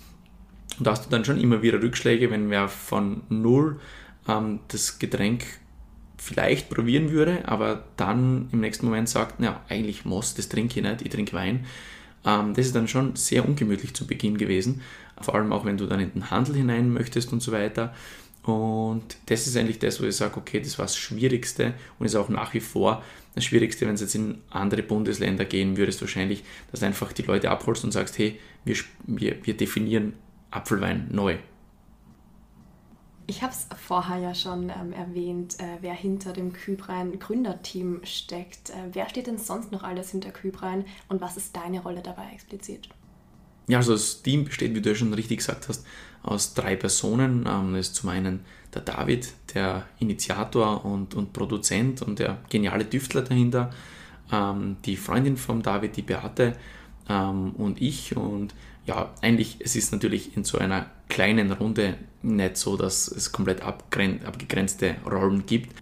und 0.78 0.86
da 0.86 0.92
hast 0.92 1.06
du 1.06 1.10
dann 1.10 1.24
schon 1.24 1.40
immer 1.40 1.62
wieder 1.62 1.82
Rückschläge, 1.82 2.30
wenn 2.30 2.50
wer 2.50 2.68
von 2.68 3.22
null 3.28 3.80
ähm, 4.28 4.60
das 4.68 4.98
Getränk 4.98 5.44
vielleicht 6.18 6.70
probieren 6.70 7.10
würde, 7.10 7.46
aber 7.46 7.84
dann 7.96 8.48
im 8.52 8.60
nächsten 8.60 8.86
Moment 8.86 9.08
sagt, 9.08 9.40
ja, 9.40 9.62
eigentlich 9.68 10.04
Most, 10.04 10.38
das 10.38 10.48
trinke 10.48 10.80
ich 10.80 10.86
nicht, 10.86 11.02
ich 11.02 11.10
trinke 11.10 11.32
Wein. 11.34 11.66
Ähm, 12.24 12.54
das 12.54 12.66
ist 12.66 12.74
dann 12.74 12.88
schon 12.88 13.16
sehr 13.16 13.46
ungemütlich 13.46 13.94
zu 13.94 14.06
Beginn 14.06 14.36
gewesen, 14.36 14.82
vor 15.20 15.34
allem 15.34 15.52
auch 15.52 15.64
wenn 15.64 15.78
du 15.78 15.86
dann 15.86 16.00
in 16.00 16.12
den 16.12 16.30
Handel 16.30 16.56
hinein 16.56 16.92
möchtest 16.92 17.32
und 17.32 17.40
so 17.40 17.52
weiter. 17.52 17.94
Und 18.46 19.16
das 19.26 19.48
ist 19.48 19.56
eigentlich 19.56 19.80
das, 19.80 20.00
wo 20.00 20.04
ich 20.04 20.14
sage, 20.14 20.36
okay, 20.36 20.60
das 20.60 20.78
war 20.78 20.84
das 20.84 20.96
Schwierigste 20.96 21.74
und 21.98 22.06
ist 22.06 22.14
auch 22.14 22.28
nach 22.28 22.54
wie 22.54 22.60
vor 22.60 23.02
das 23.34 23.44
Schwierigste, 23.44 23.86
wenn 23.86 23.94
es 23.94 24.00
jetzt 24.00 24.14
in 24.14 24.38
andere 24.50 24.84
Bundesländer 24.84 25.44
gehen 25.44 25.76
würdest, 25.76 26.00
wahrscheinlich, 26.00 26.44
dass 26.70 26.80
du 26.80 26.86
einfach 26.86 27.12
die 27.12 27.22
Leute 27.22 27.50
abholst 27.50 27.82
und 27.82 27.90
sagst, 27.90 28.16
hey, 28.18 28.38
wir, 28.64 28.76
wir, 29.04 29.44
wir 29.44 29.56
definieren 29.56 30.14
Apfelwein 30.52 31.08
neu. 31.10 31.38
Ich 33.26 33.42
habe 33.42 33.52
es 33.52 33.66
vorher 33.84 34.18
ja 34.18 34.32
schon 34.32 34.70
ähm, 34.70 34.92
erwähnt, 34.92 35.58
äh, 35.58 35.78
wer 35.80 35.94
hinter 35.94 36.32
dem 36.32 36.52
Kübrein 36.52 37.18
Gründerteam 37.18 38.00
steckt. 38.04 38.70
Äh, 38.70 38.74
wer 38.92 39.08
steht 39.08 39.26
denn 39.26 39.38
sonst 39.38 39.72
noch 39.72 39.82
alles 39.82 40.12
hinter 40.12 40.30
Kübrein 40.30 40.84
und 41.08 41.20
was 41.20 41.36
ist 41.36 41.56
deine 41.56 41.82
Rolle 41.82 42.00
dabei 42.00 42.30
explizit? 42.32 42.88
Ja, 43.68 43.78
also 43.78 43.92
das 43.92 44.22
Team 44.22 44.44
besteht, 44.44 44.74
wie 44.76 44.80
du 44.80 44.90
ja 44.90 44.94
schon 44.94 45.12
richtig 45.12 45.38
gesagt 45.38 45.68
hast, 45.68 45.84
aus 46.26 46.54
drei 46.54 46.76
Personen. 46.76 47.46
Ähm, 47.48 47.72
das 47.74 47.88
ist 47.88 47.96
zum 47.96 48.10
einen 48.10 48.40
der 48.74 48.82
David, 48.82 49.32
der 49.54 49.86
Initiator 49.98 50.84
und, 50.84 51.14
und 51.14 51.32
Produzent 51.32 52.02
und 52.02 52.18
der 52.18 52.38
geniale 52.50 52.88
Tüftler 52.88 53.22
dahinter. 53.22 53.70
Ähm, 54.30 54.76
die 54.84 54.96
Freundin 54.96 55.36
von 55.36 55.62
David, 55.62 55.96
die 55.96 56.02
Beate 56.02 56.56
ähm, 57.08 57.52
und 57.52 57.80
ich. 57.80 58.16
Und 58.16 58.54
ja, 58.84 59.14
eigentlich, 59.22 59.58
es 59.60 59.76
ist 59.76 59.92
natürlich 59.92 60.36
in 60.36 60.44
so 60.44 60.58
einer 60.58 60.90
kleinen 61.08 61.52
Runde 61.52 61.96
nicht 62.22 62.56
so, 62.56 62.76
dass 62.76 63.08
es 63.08 63.32
komplett 63.32 63.62
abgegrenzte 63.62 64.96
Rollen 65.08 65.46
gibt. 65.46 65.74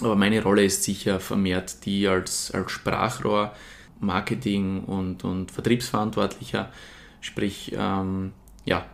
Aber 0.00 0.14
meine 0.14 0.42
Rolle 0.42 0.64
ist 0.64 0.84
sicher 0.84 1.20
vermehrt 1.20 1.86
die 1.86 2.06
als, 2.06 2.50
als 2.50 2.70
Sprachrohr, 2.70 3.54
Marketing 3.98 4.84
und, 4.84 5.24
und 5.24 5.50
Vertriebsverantwortlicher. 5.50 6.70
Sprich, 7.22 7.74
ähm, 7.76 8.32
ja, 8.66 8.84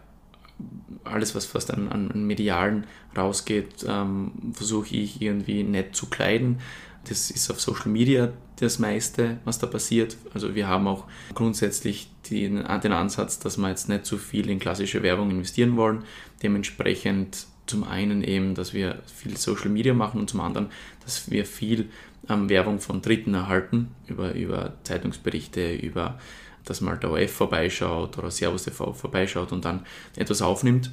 alles, 1.04 1.34
was 1.34 1.46
fast 1.46 1.72
an, 1.72 1.88
an 1.88 2.24
Medialen 2.26 2.86
rausgeht, 3.16 3.84
ähm, 3.86 4.32
versuche 4.52 4.94
ich 4.94 5.20
irgendwie 5.20 5.62
nett 5.62 5.96
zu 5.96 6.06
kleiden. 6.06 6.60
Das 7.08 7.30
ist 7.30 7.50
auf 7.50 7.60
Social 7.60 7.90
Media 7.90 8.32
das 8.56 8.78
meiste, 8.78 9.38
was 9.44 9.58
da 9.58 9.66
passiert. 9.66 10.16
Also 10.34 10.54
wir 10.54 10.68
haben 10.68 10.86
auch 10.86 11.04
grundsätzlich 11.34 12.10
den, 12.30 12.64
den 12.82 12.92
Ansatz, 12.92 13.40
dass 13.40 13.58
wir 13.58 13.68
jetzt 13.68 13.88
nicht 13.88 14.06
zu 14.06 14.18
viel 14.18 14.48
in 14.48 14.60
klassische 14.60 15.02
Werbung 15.02 15.30
investieren 15.30 15.76
wollen. 15.76 16.04
Dementsprechend 16.42 17.46
zum 17.66 17.84
einen 17.84 18.22
eben, 18.22 18.54
dass 18.54 18.72
wir 18.72 19.02
viel 19.06 19.36
Social 19.36 19.70
Media 19.70 19.94
machen 19.94 20.20
und 20.20 20.30
zum 20.30 20.40
anderen, 20.40 20.68
dass 21.04 21.30
wir 21.30 21.44
viel 21.44 21.88
ähm, 22.28 22.48
Werbung 22.48 22.80
von 22.80 23.02
Dritten 23.02 23.34
erhalten, 23.34 23.88
über, 24.06 24.34
über 24.34 24.74
Zeitungsberichte, 24.84 25.74
über 25.74 26.18
dass 26.64 26.80
mal 26.80 26.96
der 26.98 27.10
OF 27.10 27.30
vorbeischaut 27.30 28.18
oder 28.18 28.30
Servus 28.30 28.64
TV 28.64 28.92
vorbeischaut 28.92 29.52
und 29.52 29.64
dann 29.64 29.86
etwas 30.16 30.42
aufnimmt. 30.42 30.90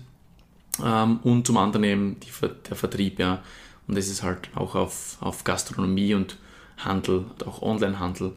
Ähm, 0.83 1.19
und 1.23 1.45
zum 1.45 1.57
anderen 1.57 1.83
eben 1.83 2.19
die, 2.19 2.29
der 2.69 2.75
Vertrieb, 2.75 3.19
ja. 3.19 3.41
Und 3.87 3.97
das 3.97 4.07
ist 4.07 4.23
halt 4.23 4.49
auch 4.55 4.75
auf, 4.75 5.17
auf 5.19 5.43
Gastronomie 5.43 6.13
und 6.13 6.37
Handel, 6.77 7.25
auch 7.45 7.61
Onlinehandel 7.61 8.33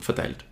verteilt. 0.00 0.44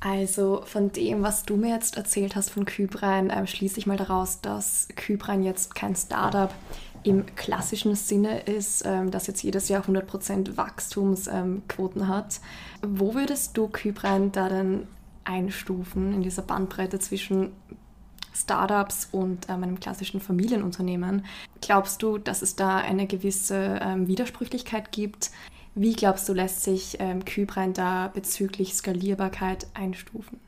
Also 0.00 0.62
von 0.64 0.90
dem, 0.92 1.22
was 1.22 1.44
du 1.44 1.56
mir 1.56 1.74
jetzt 1.74 1.98
erzählt 1.98 2.34
hast 2.34 2.50
von 2.50 2.64
Kybrein, 2.64 3.28
äh, 3.28 3.46
schließe 3.46 3.78
ich 3.78 3.86
mal 3.86 3.98
daraus, 3.98 4.40
dass 4.40 4.88
Kybrein 4.96 5.42
jetzt 5.42 5.74
kein 5.74 5.94
Startup 5.94 6.52
im 7.02 7.26
klassischen 7.34 7.94
Sinne 7.94 8.40
ist, 8.40 8.84
ähm, 8.86 9.10
das 9.10 9.26
jetzt 9.26 9.42
jedes 9.42 9.68
Jahr 9.68 9.84
100% 9.84 10.56
Wachstumsquoten 10.56 12.02
ähm, 12.02 12.08
hat. 12.08 12.40
Wo 12.82 13.14
würdest 13.14 13.56
du 13.56 13.68
Kybrein 13.68 14.32
da 14.32 14.48
denn 14.48 14.86
einstufen 15.24 16.12
in 16.12 16.22
dieser 16.22 16.42
Bandbreite 16.42 16.98
zwischen 16.98 17.52
Startups 18.34 19.08
und 19.12 19.48
ähm, 19.48 19.62
einem 19.62 19.80
klassischen 19.80 20.20
Familienunternehmen. 20.20 21.24
Glaubst 21.60 22.02
du, 22.02 22.18
dass 22.18 22.42
es 22.42 22.56
da 22.56 22.78
eine 22.78 23.06
gewisse 23.06 23.80
ähm, 23.82 24.06
Widersprüchlichkeit 24.06 24.92
gibt? 24.92 25.30
Wie 25.74 25.92
glaubst 25.92 26.28
du, 26.28 26.32
lässt 26.32 26.62
sich 26.62 26.96
ähm, 27.00 27.24
Kybrein 27.24 27.74
da 27.74 28.08
bezüglich 28.08 28.74
Skalierbarkeit 28.74 29.66
einstufen? 29.74 30.40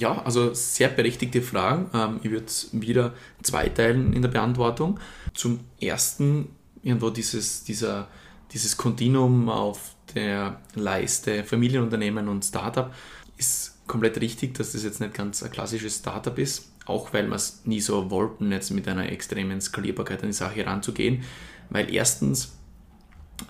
Ja, 0.00 0.22
also 0.22 0.54
sehr 0.54 0.88
berechtigte 0.88 1.42
Fragen. 1.42 1.90
Ähm, 1.94 2.20
ich 2.22 2.30
würde 2.30 2.46
es 2.46 2.70
wieder 2.72 3.14
zweiteilen 3.42 4.12
in 4.12 4.22
der 4.22 4.30
Beantwortung. 4.30 4.98
Zum 5.34 5.60
ersten, 5.80 6.48
irgendwo 6.82 7.10
dieses, 7.10 7.64
dieser, 7.64 8.08
dieses 8.52 8.76
Kontinuum 8.76 9.48
auf 9.48 9.94
der 10.14 10.60
Leiste 10.74 11.44
Familienunternehmen 11.44 12.28
und 12.28 12.44
Startup 12.44 12.92
ist 13.36 13.86
komplett 13.86 14.20
richtig, 14.20 14.54
dass 14.54 14.72
das 14.72 14.82
jetzt 14.82 15.00
nicht 15.00 15.14
ganz 15.14 15.42
ein 15.42 15.50
klassisches 15.50 15.98
Startup 15.98 16.36
ist 16.38 16.70
auch 16.90 17.12
weil 17.12 17.28
wir 17.28 17.36
es 17.36 17.62
nie 17.64 17.80
so 17.80 18.10
wollten, 18.10 18.52
jetzt 18.52 18.70
mit 18.70 18.88
einer 18.88 19.10
extremen 19.10 19.60
Skalierbarkeit 19.60 20.22
an 20.22 20.28
die 20.28 20.34
Sache 20.34 20.66
ranzugehen. 20.66 21.22
Weil 21.70 21.92
erstens 21.92 22.52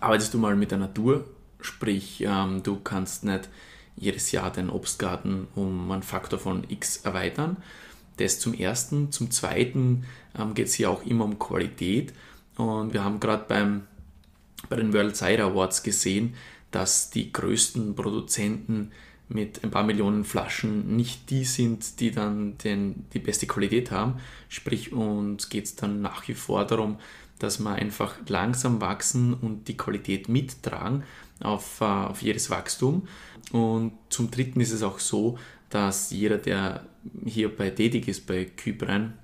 arbeitest 0.01 0.35
du 0.35 0.39
mal 0.39 0.57
mit 0.57 0.71
der 0.71 0.79
Natur, 0.79 1.25
sprich 1.61 2.23
ähm, 2.27 2.63
du 2.63 2.81
kannst 2.81 3.25
nicht 3.25 3.49
jedes 3.97 4.33
Jahr 4.33 4.53
deinen 4.53 4.71
Obstgarten 4.71 5.49
um 5.55 5.91
einen 5.91 6.03
Faktor 6.03 6.39
von 6.39 6.65
x 6.69 6.99
erweitern. 6.99 7.57
Das 8.17 8.39
zum 8.39 8.55
Ersten. 8.55 9.13
Zum 9.13 9.31
Zweiten 9.31 10.05
ähm, 10.39 10.55
geht 10.55 10.67
es 10.67 10.75
hier 10.75 10.91
auch 10.91 11.05
immer 11.05 11.25
um 11.25 11.39
Qualität. 11.39 12.13
Und 12.57 12.93
wir 12.93 13.05
haben 13.05 13.21
gerade 13.21 13.45
bei 14.69 14.77
den 14.77 14.93
World 14.93 15.17
Cider 15.17 15.47
Awards 15.47 15.83
gesehen, 15.83 16.35
dass 16.71 17.11
die 17.11 17.33
größten 17.33 17.95
Produzenten 17.95 18.93
mit 19.29 19.63
ein 19.63 19.71
paar 19.71 19.85
Millionen 19.85 20.25
Flaschen 20.25 20.97
nicht 20.97 21.31
die 21.31 21.45
sind, 21.45 22.01
die 22.01 22.11
dann 22.11 22.59
den, 22.59 23.07
die 23.15 23.21
beste 23.21 23.47
Qualität 23.47 23.91
haben. 23.91 24.21
Sprich, 24.49 24.93
uns 24.93 25.49
geht 25.49 25.65
es 25.65 25.77
dann 25.77 26.03
nach 26.03 26.27
wie 26.27 26.35
vor 26.35 26.67
darum, 26.67 26.99
dass 27.41 27.59
wir 27.59 27.73
einfach 27.75 28.15
langsam 28.29 28.81
wachsen 28.81 29.35
und 29.35 29.69
die 29.69 29.77
Qualität 29.77 30.29
mittragen 30.29 31.03
auf, 31.41 31.81
äh, 31.81 31.85
auf 31.85 32.23
jedes 32.23 32.51
Wachstum. 32.51 33.09
Und 33.53 33.93
zum 34.09 34.31
Dritten 34.31 34.61
ist 34.61 34.73
es 34.73 34.83
auch 34.83 35.01
so, 35.01 35.39
dass 35.69 36.11
jeder, 36.11 36.39
der 36.39 36.85
hierbei 37.25 37.71
tätig 37.71 38.09
ist 38.09 38.27
bei 38.27 38.45
Kybren, 38.45 39.15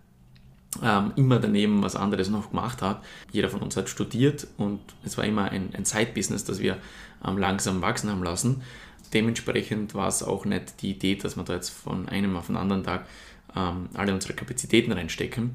ähm, 0.83 1.13
immer 1.17 1.39
daneben 1.39 1.83
was 1.83 1.97
anderes 1.97 2.29
noch 2.29 2.51
gemacht 2.51 2.83
hat. 2.83 3.03
Jeder 3.33 3.49
von 3.49 3.61
uns 3.61 3.77
hat 3.77 3.89
studiert 3.89 4.47
und 4.57 4.81
es 5.05 5.17
war 5.17 5.25
immer 5.25 5.51
ein, 5.51 5.71
ein 5.75 5.85
Side-Business, 5.85 6.45
das 6.45 6.59
wir 6.59 6.79
ähm, 7.25 7.39
langsam 7.39 7.81
wachsen 7.81 8.11
haben 8.11 8.23
lassen 8.23 8.63
dementsprechend 9.13 9.95
war 9.95 10.09
es 10.09 10.23
auch 10.23 10.45
nicht 10.45 10.83
die 10.83 10.91
Idee, 10.91 11.17
dass 11.17 11.37
wir 11.37 11.45
da 11.45 11.55
jetzt 11.55 11.71
von 11.71 12.09
einem 12.09 12.37
auf 12.37 12.47
den 12.47 12.57
anderen 12.57 12.85
Tag 12.85 13.07
ähm, 13.55 13.89
alle 13.95 14.13
unsere 14.13 14.35
Kapazitäten 14.35 14.93
reinstecken. 14.93 15.53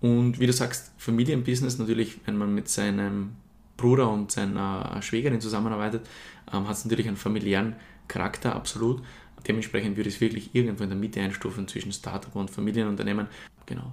Und 0.00 0.38
wie 0.38 0.46
du 0.46 0.52
sagst, 0.52 0.92
Familienbusiness 0.98 1.78
natürlich, 1.78 2.18
wenn 2.26 2.36
man 2.36 2.54
mit 2.54 2.68
seinem 2.68 3.32
Bruder 3.76 4.10
und 4.10 4.30
seiner 4.32 5.00
Schwägerin 5.02 5.40
zusammenarbeitet, 5.40 6.06
ähm, 6.52 6.68
hat 6.68 6.76
es 6.76 6.84
natürlich 6.84 7.08
einen 7.08 7.16
familiären 7.16 7.76
Charakter, 8.08 8.54
absolut. 8.54 9.02
Dementsprechend 9.46 9.96
würde 9.96 10.08
ich 10.08 10.16
es 10.16 10.20
wirklich 10.20 10.54
irgendwo 10.54 10.82
in 10.82 10.90
der 10.90 10.98
Mitte 10.98 11.20
einstufen 11.20 11.68
zwischen 11.68 11.92
Startup 11.92 12.34
und 12.34 12.50
Familienunternehmen. 12.50 13.28
Genau. 13.66 13.92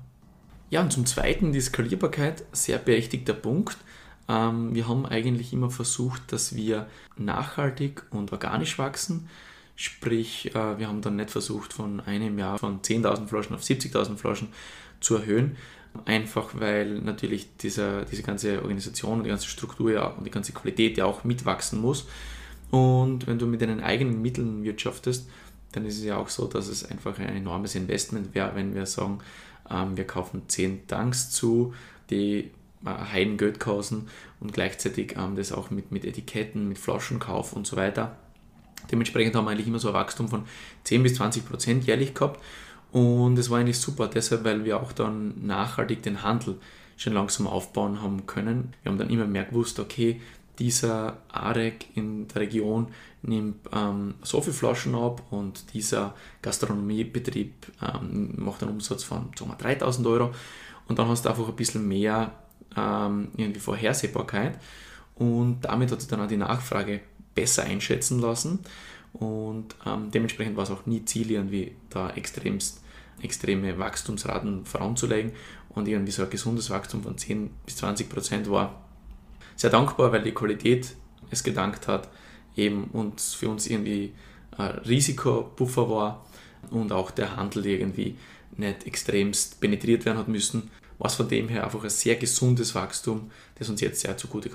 Ja, 0.69 0.81
und 0.81 0.91
zum 0.91 1.05
Zweiten 1.05 1.51
die 1.51 1.61
Skalierbarkeit, 1.61 2.43
sehr 2.51 2.79
berechtigter 2.79 3.33
Punkt. 3.33 3.77
Ähm, 4.27 4.73
wir 4.73 4.87
haben 4.87 5.05
eigentlich 5.05 5.53
immer 5.53 5.69
versucht, 5.69 6.31
dass 6.31 6.55
wir 6.55 6.87
nachhaltig 7.17 8.03
und 8.09 8.31
organisch 8.31 8.79
wachsen. 8.79 9.29
Sprich, 9.75 10.55
äh, 10.55 10.79
wir 10.79 10.87
haben 10.87 11.01
dann 11.01 11.17
nicht 11.17 11.29
versucht, 11.29 11.73
von 11.73 11.99
einem 11.99 12.39
Jahr 12.39 12.57
von 12.57 12.81
10.000 12.81 13.27
Flaschen 13.27 13.55
auf 13.55 13.61
70.000 13.61 14.17
Flaschen 14.17 14.47
zu 14.99 15.15
erhöhen. 15.15 15.57
Einfach 16.05 16.49
weil 16.59 16.99
natürlich 16.99 17.55
dieser, 17.57 18.03
diese 18.05 18.23
ganze 18.23 18.61
Organisation 18.61 19.19
und 19.19 19.23
die 19.25 19.29
ganze 19.29 19.47
Struktur 19.47 19.91
ja, 19.91 20.07
und 20.07 20.25
die 20.25 20.31
ganze 20.31 20.51
Qualität 20.51 20.97
ja 20.97 21.05
auch 21.05 21.23
mitwachsen 21.23 21.79
muss. 21.79 22.07
Und 22.71 23.27
wenn 23.27 23.37
du 23.37 23.45
mit 23.45 23.61
deinen 23.61 23.81
eigenen 23.81 24.21
Mitteln 24.21 24.63
wirtschaftest, 24.63 25.29
dann 25.71 25.85
ist 25.85 25.97
es 25.97 26.03
ja 26.03 26.17
auch 26.17 26.29
so, 26.29 26.47
dass 26.47 26.67
es 26.67 26.89
einfach 26.89 27.19
ein 27.19 27.35
enormes 27.35 27.75
Investment 27.75 28.33
wäre, 28.33 28.55
wenn 28.55 28.73
wir 28.73 28.85
sagen, 28.85 29.19
ähm, 29.69 29.95
wir 29.95 30.05
kaufen 30.05 30.43
10 30.47 30.87
Tanks 30.87 31.29
zu, 31.29 31.73
die 32.09 32.51
Heiden 32.85 33.37
Geld 33.37 33.59
kosten 33.59 34.07
und 34.39 34.53
gleichzeitig 34.53 35.15
ähm, 35.17 35.35
das 35.35 35.51
auch 35.51 35.69
mit, 35.69 35.91
mit 35.91 36.05
Etiketten, 36.05 36.67
mit 36.67 36.77
Flaschenkauf 36.77 37.53
und 37.53 37.65
so 37.65 37.77
weiter. 37.77 38.17
Dementsprechend 38.91 39.35
haben 39.35 39.45
wir 39.45 39.51
eigentlich 39.51 39.67
immer 39.67 39.79
so 39.79 39.89
ein 39.89 39.93
Wachstum 39.93 40.27
von 40.27 40.45
10 40.83 41.03
bis 41.03 41.15
20 41.15 41.47
Prozent 41.47 41.85
jährlich 41.85 42.13
gehabt 42.13 42.39
und 42.93 43.37
es 43.39 43.49
war 43.49 43.59
eigentlich 43.59 43.79
super, 43.79 44.07
deshalb, 44.07 44.43
weil 44.43 44.63
wir 44.63 44.79
auch 44.79 44.91
dann 44.91 45.45
nachhaltig 45.45 46.03
den 46.03 46.21
Handel 46.21 46.59
schon 46.95 47.13
langsam 47.13 47.47
aufbauen 47.47 48.01
haben 48.01 48.27
können. 48.27 48.73
Wir 48.83 48.91
haben 48.91 48.99
dann 48.99 49.09
immer 49.09 49.25
mehr 49.25 49.45
gewusst, 49.45 49.79
okay, 49.79 50.21
dieser 50.59 51.17
AREC 51.29 51.87
in 51.95 52.27
der 52.27 52.43
Region 52.43 52.87
nimmt 53.23 53.67
ähm, 53.73 54.13
so 54.21 54.41
viele 54.41 54.53
Flaschen 54.53 54.93
ab 54.93 55.23
und 55.31 55.73
dieser 55.73 56.13
Gastronomiebetrieb 56.43 57.53
ähm, 57.81 58.33
macht 58.37 58.61
einen 58.61 58.73
Umsatz 58.73 59.03
von 59.03 59.31
3000 59.35 60.05
Euro. 60.05 60.31
Und 60.87 60.99
dann 60.99 61.07
hast 61.07 61.25
du 61.25 61.29
einfach 61.29 61.47
ein 61.47 61.55
bisschen 61.55 61.87
mehr 61.87 62.31
ähm, 62.77 63.29
irgendwie 63.35 63.59
Vorhersehbarkeit. 63.59 64.59
Und 65.15 65.61
damit 65.61 65.91
hat 65.91 65.99
sich 65.99 66.09
dann 66.09 66.21
auch 66.21 66.27
die 66.27 66.37
Nachfrage 66.37 67.01
besser 67.33 67.63
einschätzen 67.63 68.19
lassen. 68.19 68.59
Und 69.13 69.75
ähm, 69.85 70.11
dementsprechend 70.11 70.57
war 70.57 70.63
es 70.63 70.71
auch 70.71 70.85
nie 70.85 71.05
Ziel, 71.05 71.31
irgendwie 71.31 71.75
da 71.89 72.09
extremst, 72.11 72.82
extreme 73.21 73.77
Wachstumsraten 73.77 74.65
voranzulegen. 74.65 75.31
Und 75.69 75.87
irgendwie 75.87 76.11
so 76.11 76.23
ein 76.23 76.29
gesundes 76.29 76.69
Wachstum 76.69 77.03
von 77.03 77.17
10 77.17 77.49
bis 77.65 77.77
20 77.77 78.09
Prozent 78.09 78.49
war 78.49 78.83
sehr 79.55 79.69
dankbar, 79.69 80.11
weil 80.11 80.23
die 80.23 80.31
Qualität 80.31 80.95
es 81.31 81.43
gedankt 81.43 81.87
hat, 81.87 82.09
eben 82.55 82.85
und 82.85 83.19
für 83.19 83.49
uns 83.49 83.67
irgendwie 83.67 84.13
ein 84.57 84.71
Risikobuffer 84.79 85.89
war 85.89 86.25
und 86.69 86.91
auch 86.91 87.11
der 87.11 87.35
Handel 87.35 87.65
irgendwie 87.65 88.17
nicht 88.55 88.85
extremst 88.85 89.59
penetriert 89.59 90.05
werden 90.05 90.19
hat 90.19 90.27
müssen, 90.27 90.69
was 90.99 91.15
von 91.15 91.27
dem 91.27 91.49
her 91.49 91.63
einfach 91.63 91.83
ein 91.83 91.89
sehr 91.89 92.15
gesundes 92.15 92.75
Wachstum, 92.75 93.31
das 93.55 93.69
uns 93.69 93.81
jetzt 93.81 94.01
sehr 94.01 94.17
zugute 94.17 94.49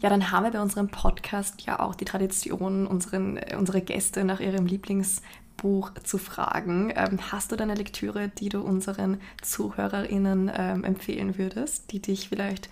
Ja, 0.00 0.10
dann 0.10 0.30
haben 0.30 0.44
wir 0.44 0.50
bei 0.50 0.60
unserem 0.60 0.88
Podcast 0.88 1.62
ja 1.62 1.80
auch 1.80 1.94
die 1.94 2.04
Tradition, 2.04 2.86
unseren, 2.86 3.40
unsere 3.58 3.80
Gäste 3.80 4.24
nach 4.24 4.40
ihrem 4.40 4.66
Lieblingsbuch 4.66 5.92
zu 6.04 6.18
fragen. 6.18 6.92
Ähm, 6.94 7.18
hast 7.32 7.50
du 7.50 7.56
da 7.56 7.64
eine 7.64 7.74
Lektüre, 7.74 8.28
die 8.28 8.50
du 8.50 8.60
unseren 8.60 9.20
ZuhörerInnen 9.40 10.50
ähm, 10.54 10.84
empfehlen 10.84 11.38
würdest, 11.38 11.92
die 11.92 12.02
dich 12.02 12.28
vielleicht 12.28 12.68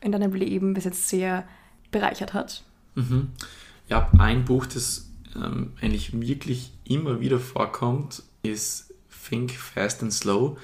in 0.00 0.12
deinem 0.12 0.32
Leben 0.32 0.72
bis 0.72 0.84
jetzt 0.84 1.08
sehr 1.08 1.44
bereichert 1.90 2.32
hat? 2.32 2.64
Mhm. 2.94 3.28
Ja, 3.88 4.10
ein 4.18 4.46
Buch, 4.46 4.64
das 4.64 5.10
ähm, 5.36 5.72
eigentlich 5.82 6.18
wirklich 6.18 6.72
immer 6.84 7.20
wieder 7.20 7.38
vorkommt, 7.38 8.22
ist 8.42 8.94
Think 9.28 9.52
Fast 9.52 10.02
and 10.02 10.12
Slow 10.12 10.56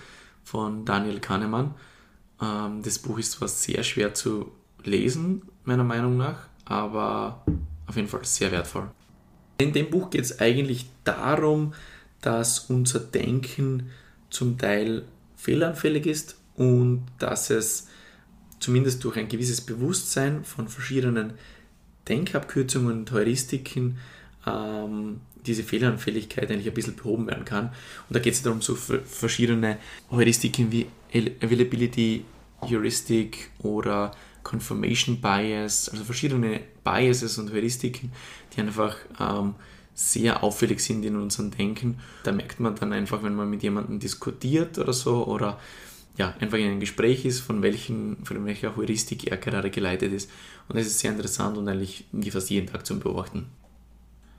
von 0.43 0.87
Daniel 0.87 1.21
Kahnemann. 1.21 1.75
Ähm, 2.41 2.83
das 2.83 2.99
Buch 2.99 3.19
ist 3.19 3.33
zwar 3.33 3.49
sehr 3.49 3.83
schwer 3.83 4.15
zu 4.15 4.51
lesen, 4.85 5.43
meiner 5.69 5.85
Meinung 5.85 6.17
nach, 6.17 6.49
aber 6.65 7.45
auf 7.87 7.97
jeden 7.97 8.09
Fall 8.09 8.25
sehr 8.25 8.51
wertvoll. 8.51 8.91
In 9.59 9.73
dem 9.73 9.91
Buch 9.91 10.11
geht 10.11 10.23
es 10.23 10.41
eigentlich 10.41 10.87
darum, 11.05 11.75
dass 12.21 12.61
unser 12.71 13.01
Denken 13.01 13.91
zum 14.31 14.59
Teil 14.59 15.05
fehleranfällig 15.37 16.07
ist 16.07 16.37
und 16.57 17.07
dass 17.19 17.51
es 17.51 17.89
zumindest 18.59 19.05
durch 19.05 19.17
ein 19.17 19.29
gewisses 19.29 19.61
Bewusstsein 19.61 20.45
von 20.45 20.69
verschiedenen 20.69 21.35
Denkabkürzungen 22.09 23.01
und 23.01 23.13
Heuristiken 23.13 23.99
ähm, 24.47 25.21
diese 25.47 25.63
Fehleranfälligkeit 25.63 26.51
eigentlich 26.51 26.69
ein 26.69 26.75
bisschen 26.75 26.97
behoben 26.97 27.27
werden 27.27 27.45
kann. 27.45 27.67
Und 28.09 28.17
da 28.17 28.19
geht 28.19 28.35
es 28.35 28.43
darum, 28.43 28.61
so 28.61 28.75
verschiedene 28.75 29.79
Heuristiken 30.11 30.73
wie 30.73 30.87
Availability 31.13 32.25
Heuristic 32.61 33.51
oder 33.61 34.11
Confirmation 34.49 35.21
Bias, 35.21 35.91
also 35.91 36.05
verschiedene 36.05 36.61
Biases 36.83 37.37
und 37.37 37.53
Heuristiken, 37.53 38.13
die 38.55 38.61
einfach 38.61 38.97
ähm, 39.21 39.55
sehr 39.95 40.43
auffällig 40.43 40.81
sind 40.81 41.05
in 41.05 41.17
unserem 41.17 41.51
Denken. 41.51 41.99
Da 42.25 42.33
merkt 42.33 42.59
man 42.59 42.75
dann 42.75 42.93
einfach, 42.93 43.23
wenn 43.23 43.35
man 43.35 43.51
mit 43.51 43.63
jemandem 43.63 43.99
diskutiert 43.99 44.79
oder 44.79 44.93
so 44.95 45.27
oder 45.27 45.59
ja, 46.17 46.35
einfach 46.41 46.57
in 46.57 46.65
einem 46.65 46.81
Gespräch 46.81 47.25
ist, 47.27 47.41
von, 47.41 47.63
welchen, 47.63 48.25
von 48.25 48.45
welcher 48.47 48.75
Heuristik 48.77 49.31
er 49.31 49.37
gerade 49.37 49.71
geleitet 49.71 50.13
ist. 50.13 50.31
Und 50.69 50.79
das 50.79 50.87
ist 50.87 50.99
sehr 50.99 51.13
interessant 51.13 51.59
und 51.59 51.69
eigentlich 51.69 52.07
fast 52.31 52.51
jeden 52.51 52.69
Tag 52.69 52.87
zum 52.87 53.01
Beobachten. 53.01 53.47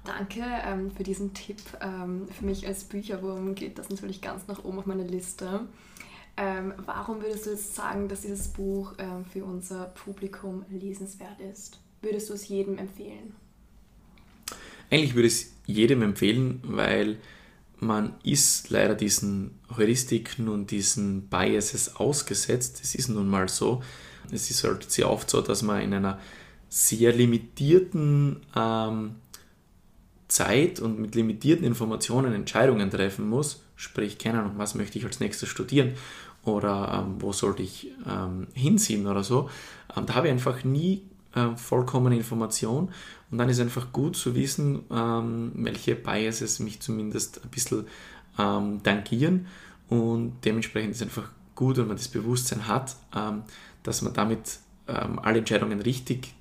Danke 0.06 0.42
ähm, 0.66 0.92
für 0.92 1.04
diesen 1.04 1.34
Tipp. 1.34 1.58
Ähm, 1.82 2.28
für 2.32 2.46
mich 2.46 2.66
als 2.66 2.84
Bücherwurm 2.84 3.54
geht 3.54 3.78
das 3.78 3.90
natürlich 3.90 4.22
ganz 4.22 4.48
nach 4.48 4.64
oben 4.64 4.80
auf 4.80 4.86
meine 4.88 5.04
Liste. 5.04 5.62
Ähm, 6.42 6.74
warum 6.86 7.22
würdest 7.22 7.46
du 7.46 7.50
jetzt 7.50 7.76
sagen, 7.76 8.08
dass 8.08 8.22
dieses 8.22 8.48
Buch 8.48 8.94
ähm, 8.98 9.26
für 9.26 9.44
unser 9.44 9.88
Publikum 9.88 10.64
lesenswert 10.70 11.38
ist? 11.42 11.82
Würdest 12.02 12.30
du 12.30 12.34
es 12.34 12.48
jedem 12.48 12.78
empfehlen? 12.78 13.36
Eigentlich 14.90 15.16
würde 15.16 15.28
ich 15.28 15.34
es 15.34 15.52
jedem 15.66 16.02
empfehlen, 16.02 16.62
weil 16.64 17.18
man 17.80 18.14
ist 18.24 18.70
leider 18.70 18.96
diesen 18.96 19.60
Heuristiken 19.76 20.48
und 20.48 20.72
diesen 20.72 21.28
Biases 21.28 21.98
ausgesetzt. 21.98 22.80
Es 22.84 22.96
ist 22.96 23.10
nun 23.10 23.28
mal 23.28 23.50
so. 23.50 23.84
Es 24.32 24.50
ist 24.50 24.64
halt 24.64 24.90
sehr 24.90 25.10
oft 25.10 25.30
so, 25.30 25.42
dass 25.42 25.62
man 25.62 25.82
in 25.82 25.94
einer 25.94 26.20
sehr 26.70 27.12
limitierten 27.12 28.46
ähm, 28.56 29.16
Zeit 30.30 30.80
und 30.80 31.00
mit 31.00 31.16
limitierten 31.16 31.66
Informationen 31.66 32.34
Entscheidungen 32.34 32.90
treffen 32.90 33.28
muss. 33.28 33.62
Sprich, 33.76 34.18
keine 34.18 34.40
Ahnung, 34.40 34.54
was 34.58 34.76
möchte 34.76 34.98
ich 35.00 35.06
als 35.06 35.20
nächstes 35.20 35.50
studieren 35.50 35.96
oder 36.54 37.04
ähm, 37.06 37.16
wo 37.20 37.32
sollte 37.34 37.64
ich 37.64 37.92
ähm, 38.08 38.48
hinziehen 38.54 39.08
oder 39.08 39.24
so. 39.24 39.50
Ähm, 39.96 40.06
da 40.06 40.16
habe 40.16 40.28
ich 40.28 40.34
einfach 40.34 40.64
nie 40.64 41.04
äh, 41.36 41.56
vollkommene 41.56 42.16
Information 42.16 42.92
und 43.32 43.38
dann 43.38 43.50
ist 43.50 43.60
einfach 43.60 43.92
gut 43.92 44.16
zu 44.16 44.36
wissen, 44.36 44.84
ähm, 44.92 45.52
welche 45.56 45.96
Biases 45.96 46.60
mich 46.60 46.80
zumindest 46.80 47.42
ein 47.44 47.50
bisschen 47.50 47.88
ähm, 48.38 48.82
tangieren 48.84 49.48
und 49.90 50.34
dementsprechend 50.46 50.92
ist 50.92 51.02
einfach 51.02 51.30
gut, 51.56 51.78
wenn 51.78 51.88
man 51.88 51.98
das 51.98 52.08
Bewusstsein 52.08 52.68
hat, 52.68 52.96
ähm, 53.16 53.44
dass 53.84 54.02
man 54.02 54.14
damit 54.14 54.60
alle 55.22 55.38
Entscheidungen 55.38 55.82
richtig 55.82 56.34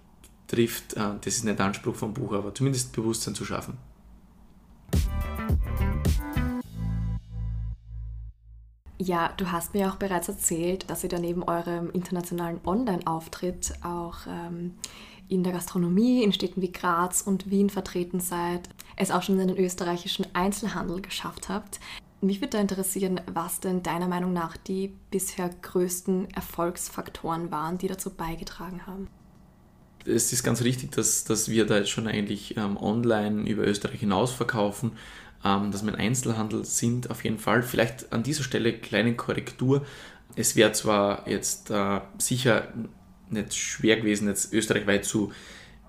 trifft. 0.49 0.95
Äh, 0.95 1.15
das 1.21 1.37
ist 1.37 1.45
nicht 1.45 1.59
der 1.59 1.67
Anspruch 1.67 1.95
vom 1.95 2.13
Buch, 2.13 2.33
aber 2.33 2.53
zumindest 2.53 2.93
Bewusstsein 2.93 3.35
zu 3.35 3.45
schaffen. 3.45 3.77
Ja, 9.01 9.33
du 9.37 9.53
hast 9.53 9.75
mir 9.75 9.89
auch 9.89 9.97
bereits 9.97 10.29
erzählt, 10.29 10.91
dass 10.91 11.05
ihr 11.05 11.09
da 11.09 11.21
neben 11.21 11.45
eurem 11.45 11.91
internationalen 11.91 12.61
Online-Auftritt 12.67 13.75
auch 13.83 14.27
ähm, 14.27 14.75
in 15.29 15.45
der 15.45 15.53
Gastronomie 15.53 16.25
in 16.25 16.33
Städten 16.33 16.63
wie 16.63 16.73
Graz 16.73 17.23
und 17.23 17.49
Wien 17.49 17.71
vertreten 17.71 18.19
seid, 18.19 18.69
es 18.97 19.13
auch 19.13 19.23
schon 19.23 19.39
in 19.39 19.49
den 19.49 19.57
österreichischen 19.57 20.27
Einzelhandel 20.35 21.01
geschafft 21.01 21.49
habt. 21.49 21.79
Mich 22.21 22.41
würde 22.41 22.57
da 22.57 22.61
interessieren, 22.61 23.21
was 23.33 23.61
denn 23.61 23.85
deiner 23.85 24.09
Meinung 24.09 24.33
nach 24.33 24.57
die 24.57 24.93
bisher 25.13 25.49
größten 25.63 26.31
Erfolgsfaktoren 26.35 27.53
waren, 27.53 27.79
die 27.79 27.87
dazu 27.87 28.11
beigetragen 28.11 28.87
haben. 28.87 29.07
Es 30.05 30.33
ist 30.33 30.43
ganz 30.43 30.63
richtig, 30.63 30.91
dass, 30.93 31.23
dass 31.25 31.49
wir 31.49 31.67
da 31.67 31.77
jetzt 31.77 31.91
schon 31.91 32.09
eigentlich 32.09 32.57
ähm, 32.57 32.77
online 32.77 33.49
über 33.49 33.65
Österreich 33.65 34.01
hinaus 34.01 34.33
verkaufen 34.33 34.93
ähm, 35.45 35.71
dass 35.71 35.85
wir 35.85 35.93
ein 35.93 36.01
Einzelhandel 36.01 36.65
sind, 36.65 37.11
auf 37.11 37.25
jeden 37.25 37.39
Fall. 37.39 37.63
Vielleicht 37.63 38.13
an 38.13 38.23
dieser 38.23 38.43
Stelle 38.43 38.73
kleine 38.73 39.15
Korrektur. 39.15 39.85
Es 40.37 40.57
wäre 40.57 40.73
zwar 40.73 41.29
jetzt 41.29 41.71
äh, 41.71 42.01
sicher 42.19 42.69
nicht 43.31 43.55
schwer 43.55 43.97
gewesen, 43.97 44.29
jetzt 44.29 44.53
österreichweit 44.53 45.05
zu 45.05 45.33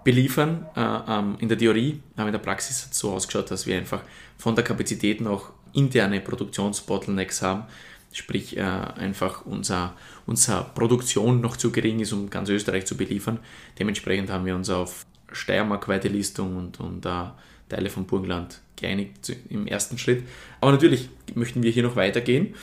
beliefern 0.03 0.65
äh, 0.75 0.81
ähm, 0.81 1.37
in 1.39 1.49
der 1.49 1.57
Theorie, 1.57 2.01
aber 2.15 2.27
in 2.27 2.31
der 2.31 2.39
Praxis 2.39 2.83
hat 2.83 2.93
es 2.93 2.99
so 2.99 3.11
ausgeschaut, 3.11 3.51
dass 3.51 3.65
wir 3.65 3.77
einfach 3.77 4.01
von 4.37 4.55
der 4.55 4.63
Kapazität 4.63 5.21
noch 5.21 5.51
interne 5.73 6.21
Produktionsbottlenecks 6.21 7.41
haben, 7.41 7.63
sprich 8.11 8.57
äh, 8.57 8.61
einfach 8.61 9.45
unser, 9.45 9.93
unsere 10.25 10.65
Produktion 10.73 11.41
noch 11.41 11.57
zu 11.57 11.71
gering 11.71 11.99
ist, 11.99 12.13
um 12.13 12.29
ganz 12.29 12.49
Österreich 12.49 12.85
zu 12.85 12.97
beliefern. 12.97 13.39
Dementsprechend 13.77 14.29
haben 14.29 14.45
wir 14.45 14.55
uns 14.55 14.69
auf 14.69 15.05
Steiermark-weite 15.31 16.07
Listung 16.07 16.57
und, 16.57 16.79
und 16.79 17.05
uh, 17.05 17.27
Teile 17.69 17.89
vom 17.89 18.05
Burgenland 18.05 18.61
geeinigt 18.75 19.35
im 19.49 19.67
ersten 19.67 19.97
Schritt. 19.97 20.23
Aber 20.61 20.71
natürlich 20.71 21.09
möchten 21.35 21.63
wir 21.63 21.71
hier 21.71 21.83
noch 21.83 21.95
weitergehen, 21.95 22.55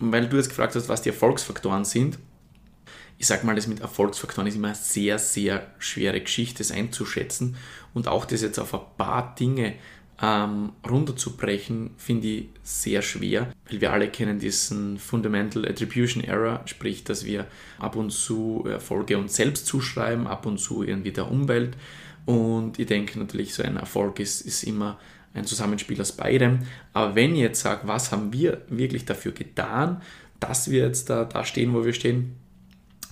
weil 0.00 0.28
du 0.28 0.36
jetzt 0.36 0.48
gefragt 0.48 0.74
hast, 0.74 0.88
was 0.88 1.02
die 1.02 1.10
Erfolgsfaktoren 1.10 1.84
sind. 1.84 2.18
Ich 3.18 3.26
sage 3.26 3.46
mal, 3.46 3.56
das 3.56 3.66
mit 3.66 3.80
Erfolgsfaktoren 3.80 4.46
ist 4.46 4.56
immer 4.56 4.68
eine 4.68 4.76
sehr, 4.76 5.18
sehr 5.18 5.66
schwere 5.78 6.20
Geschichte, 6.20 6.58
das 6.58 6.70
einzuschätzen. 6.70 7.56
Und 7.94 8.08
auch 8.08 8.26
das 8.26 8.42
jetzt 8.42 8.58
auf 8.58 8.74
ein 8.74 8.80
paar 8.98 9.34
Dinge 9.34 9.74
ähm, 10.20 10.72
runterzubrechen, 10.88 11.90
finde 11.96 12.26
ich 12.26 12.48
sehr 12.62 13.02
schwer, 13.02 13.52
weil 13.70 13.80
wir 13.80 13.92
alle 13.92 14.08
kennen 14.08 14.38
diesen 14.38 14.98
Fundamental 14.98 15.66
Attribution 15.66 16.24
Error, 16.24 16.62
sprich, 16.66 17.04
dass 17.04 17.24
wir 17.24 17.46
ab 17.78 17.96
und 17.96 18.10
zu 18.10 18.64
Erfolge 18.68 19.18
uns 19.18 19.36
selbst 19.36 19.66
zuschreiben, 19.66 20.26
ab 20.26 20.46
und 20.46 20.58
zu 20.58 20.82
irgendwie 20.82 21.12
der 21.12 21.30
Umwelt. 21.30 21.76
Und 22.26 22.78
ich 22.78 22.86
denke 22.86 23.18
natürlich, 23.18 23.54
so 23.54 23.62
ein 23.62 23.76
Erfolg 23.76 24.20
ist, 24.20 24.42
ist 24.42 24.64
immer 24.64 24.98
ein 25.32 25.44
Zusammenspiel 25.44 26.00
aus 26.00 26.12
beidem. 26.12 26.60
Aber 26.92 27.14
wenn 27.14 27.34
ich 27.34 27.40
jetzt 27.40 27.60
sage, 27.60 27.86
was 27.86 28.12
haben 28.12 28.32
wir 28.32 28.62
wirklich 28.68 29.04
dafür 29.04 29.32
getan, 29.32 30.02
dass 30.40 30.70
wir 30.70 30.84
jetzt 30.84 31.08
da, 31.08 31.24
da 31.24 31.44
stehen, 31.44 31.72
wo 31.72 31.84
wir 31.84 31.92
stehen, 31.92 32.36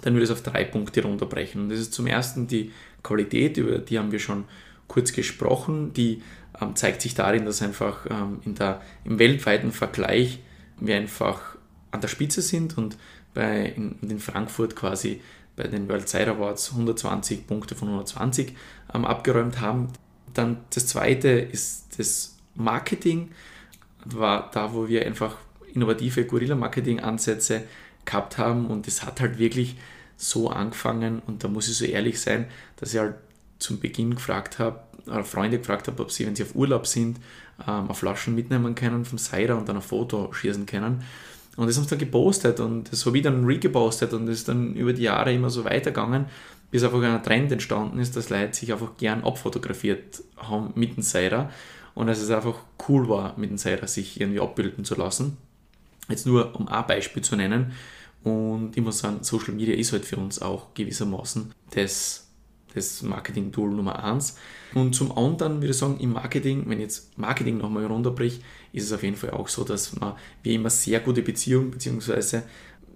dann 0.02 0.14
würde 0.14 0.24
ich 0.24 0.30
es 0.30 0.36
auf 0.36 0.42
drei 0.42 0.64
Punkte 0.64 1.02
runterbrechen. 1.02 1.62
Und 1.62 1.68
das 1.70 1.78
ist 1.78 1.94
zum 1.94 2.06
ersten 2.06 2.46
die 2.46 2.72
Qualität, 3.02 3.56
über 3.56 3.78
die 3.78 3.98
haben 3.98 4.12
wir 4.12 4.18
schon 4.18 4.44
kurz 4.88 5.12
gesprochen. 5.12 5.92
Die 5.94 6.22
ähm, 6.60 6.76
zeigt 6.76 7.00
sich 7.00 7.14
darin, 7.14 7.46
dass 7.46 7.62
einfach 7.62 8.06
ähm, 8.10 8.40
in 8.44 8.54
der, 8.54 8.82
im 9.04 9.18
weltweiten 9.18 9.72
Vergleich 9.72 10.40
wir 10.78 10.96
einfach 10.96 11.56
an 11.90 12.00
der 12.00 12.08
Spitze 12.08 12.42
sind 12.42 12.76
und 12.76 12.96
bei, 13.32 13.66
in, 13.76 13.96
in 14.02 14.18
Frankfurt 14.18 14.76
quasi 14.76 15.20
bei 15.56 15.64
den 15.64 15.88
World 15.88 16.08
Side 16.08 16.30
Awards 16.30 16.72
120 16.72 17.46
Punkte 17.46 17.74
von 17.74 17.88
120 17.88 18.54
ähm, 18.92 19.04
abgeräumt 19.04 19.60
haben. 19.60 19.88
Dann 20.32 20.58
das 20.70 20.86
zweite 20.86 21.28
ist 21.28 21.98
das 21.98 22.36
Marketing, 22.54 23.30
war 24.04 24.50
da, 24.52 24.74
wo 24.74 24.88
wir 24.88 25.06
einfach 25.06 25.36
innovative 25.72 26.24
Guerilla-Marketing-Ansätze 26.24 27.64
gehabt 28.04 28.38
haben 28.38 28.66
und 28.66 28.86
es 28.86 29.04
hat 29.04 29.20
halt 29.20 29.38
wirklich 29.38 29.76
so 30.16 30.50
angefangen 30.50 31.20
und 31.26 31.42
da 31.42 31.48
muss 31.48 31.68
ich 31.68 31.76
so 31.76 31.84
ehrlich 31.84 32.20
sein, 32.20 32.46
dass 32.76 32.94
ich 32.94 33.00
halt 33.00 33.16
zum 33.58 33.80
Beginn 33.80 34.14
gefragt 34.14 34.58
habe, 34.58 34.80
oder 35.06 35.24
Freunde 35.24 35.58
gefragt 35.58 35.88
habe, 35.88 36.02
ob 36.02 36.10
sie, 36.10 36.26
wenn 36.26 36.36
sie 36.36 36.44
auf 36.44 36.54
Urlaub 36.54 36.86
sind, 36.86 37.18
ähm, 37.66 37.90
auf 37.90 37.98
Flaschen 37.98 38.34
mitnehmen 38.34 38.74
können 38.74 39.04
vom 39.04 39.18
Cider 39.18 39.56
und 39.56 39.68
dann 39.68 39.76
ein 39.76 39.82
Foto 39.82 40.32
schießen 40.32 40.66
können. 40.66 41.02
Und 41.56 41.68
das 41.68 41.76
haben 41.76 41.84
sie 41.84 41.90
dann 41.90 41.98
gepostet 41.98 42.60
und 42.60 42.90
das 42.90 43.06
habe 43.06 43.16
ich 43.16 43.22
dann 43.22 43.44
regepostet 43.44 44.12
und 44.12 44.26
das 44.26 44.38
ist 44.38 44.48
dann 44.48 44.74
über 44.74 44.92
die 44.92 45.02
Jahre 45.02 45.32
immer 45.32 45.50
so 45.50 45.64
weitergegangen, 45.64 46.26
bis 46.70 46.82
einfach 46.82 47.00
ein 47.00 47.22
Trend 47.22 47.52
entstanden 47.52 47.98
ist, 48.00 48.16
dass 48.16 48.30
Leute 48.30 48.54
sich 48.54 48.72
einfach 48.72 48.96
gern 48.96 49.22
abfotografiert 49.22 50.22
haben 50.36 50.72
mit 50.74 50.96
dem 50.96 51.02
Cider 51.02 51.50
und 51.94 52.08
dass 52.08 52.20
es 52.20 52.30
einfach 52.30 52.56
cool 52.88 53.08
war, 53.08 53.34
mit 53.38 53.50
dem 53.50 53.58
Cider 53.58 53.86
sich 53.86 54.20
irgendwie 54.20 54.40
abbilden 54.40 54.84
zu 54.84 54.96
lassen. 54.96 55.36
Jetzt 56.08 56.26
nur 56.26 56.54
um 56.58 56.68
ein 56.68 56.86
Beispiel 56.86 57.22
zu 57.22 57.36
nennen. 57.36 57.72
Und 58.24 58.76
ich 58.76 58.82
muss 58.82 58.98
sagen, 58.98 59.18
Social 59.22 59.54
Media 59.54 59.74
ist 59.74 59.92
halt 59.92 60.04
für 60.04 60.16
uns 60.16 60.40
auch 60.40 60.74
gewissermaßen 60.74 61.52
das, 61.74 62.23
das 62.74 63.02
Marketing-Tool 63.02 63.70
Nummer 63.70 64.02
eins. 64.02 64.36
Und 64.74 64.94
zum 64.94 65.16
anderen 65.16 65.56
würde 65.56 65.70
ich 65.70 65.76
sagen, 65.76 65.98
im 66.00 66.12
Marketing, 66.12 66.64
wenn 66.66 66.80
jetzt 66.80 67.16
Marketing 67.18 67.58
nochmal 67.58 67.86
runterbricht, 67.86 68.42
ist 68.72 68.84
es 68.84 68.92
auf 68.92 69.02
jeden 69.02 69.16
Fall 69.16 69.30
auch 69.30 69.48
so, 69.48 69.64
dass 69.64 69.94
wir, 69.94 70.16
wir 70.42 70.54
immer 70.54 70.70
sehr 70.70 71.00
gute 71.00 71.22
Beziehungen, 71.22 71.70
beziehungsweise 71.70 72.42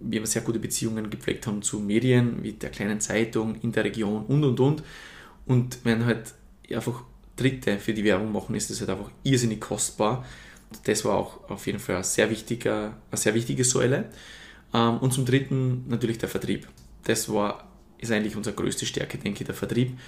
wir 0.01 0.19
immer 0.19 0.27
sehr 0.27 0.43
gute 0.43 0.59
Beziehungen 0.59 1.11
gepflegt 1.11 1.47
haben 1.47 1.63
zu 1.63 1.81
Medien, 1.81 2.43
wie 2.43 2.53
der 2.53 2.71
kleinen 2.71 3.01
Zeitung 3.01 3.57
in 3.57 3.73
der 3.73 3.85
Region 3.85 4.25
und 4.27 4.45
und 4.45 4.61
und. 4.61 4.83
Und 5.47 5.79
wenn 5.85 6.05
halt 6.05 6.35
einfach 6.73 7.05
Dritte 7.37 7.79
für 7.79 7.95
die 7.95 8.05
Werbung 8.05 8.33
machen, 8.33 8.55
ist 8.55 8.71
das 8.71 8.81
halt 8.81 8.91
einfach 8.91 9.11
irrsinnig 9.23 9.61
kostbar. 9.61 10.25
Das 10.85 11.05
war 11.05 11.17
auch 11.17 11.49
auf 11.49 11.67
jeden 11.67 11.79
Fall 11.79 11.97
eine 11.97 12.05
sehr, 12.05 12.31
wichtige, 12.31 12.93
eine 13.11 13.17
sehr 13.17 13.35
wichtige 13.35 13.65
Säule. 13.65 14.11
Ähm, 14.75 14.99
und 14.99 15.13
zum 15.13 15.25
Dritten 15.25 15.85
natürlich 15.89 16.19
der 16.19 16.29
Vertrieb. 16.29 16.69
Das 17.05 17.33
war, 17.33 17.68
ist 17.99 18.13
eigentlich 18.13 18.37
unsere 18.37 18.57
größte 18.57 18.87
Stärke, 18.87 19.19
denke 19.19 19.41
ich, 19.43 19.47
der 19.47 19.55
Vertrieb. 19.55 19.99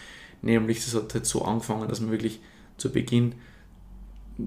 Nämlich, 0.43 0.79
es 0.79 0.95
hat 0.95 1.13
halt 1.15 1.27
so 1.27 1.43
angefangen, 1.43 1.89
dass 1.89 2.01
wir 2.01 2.11
wirklich 2.11 2.41
zu 2.77 2.91
Beginn, 2.91 3.35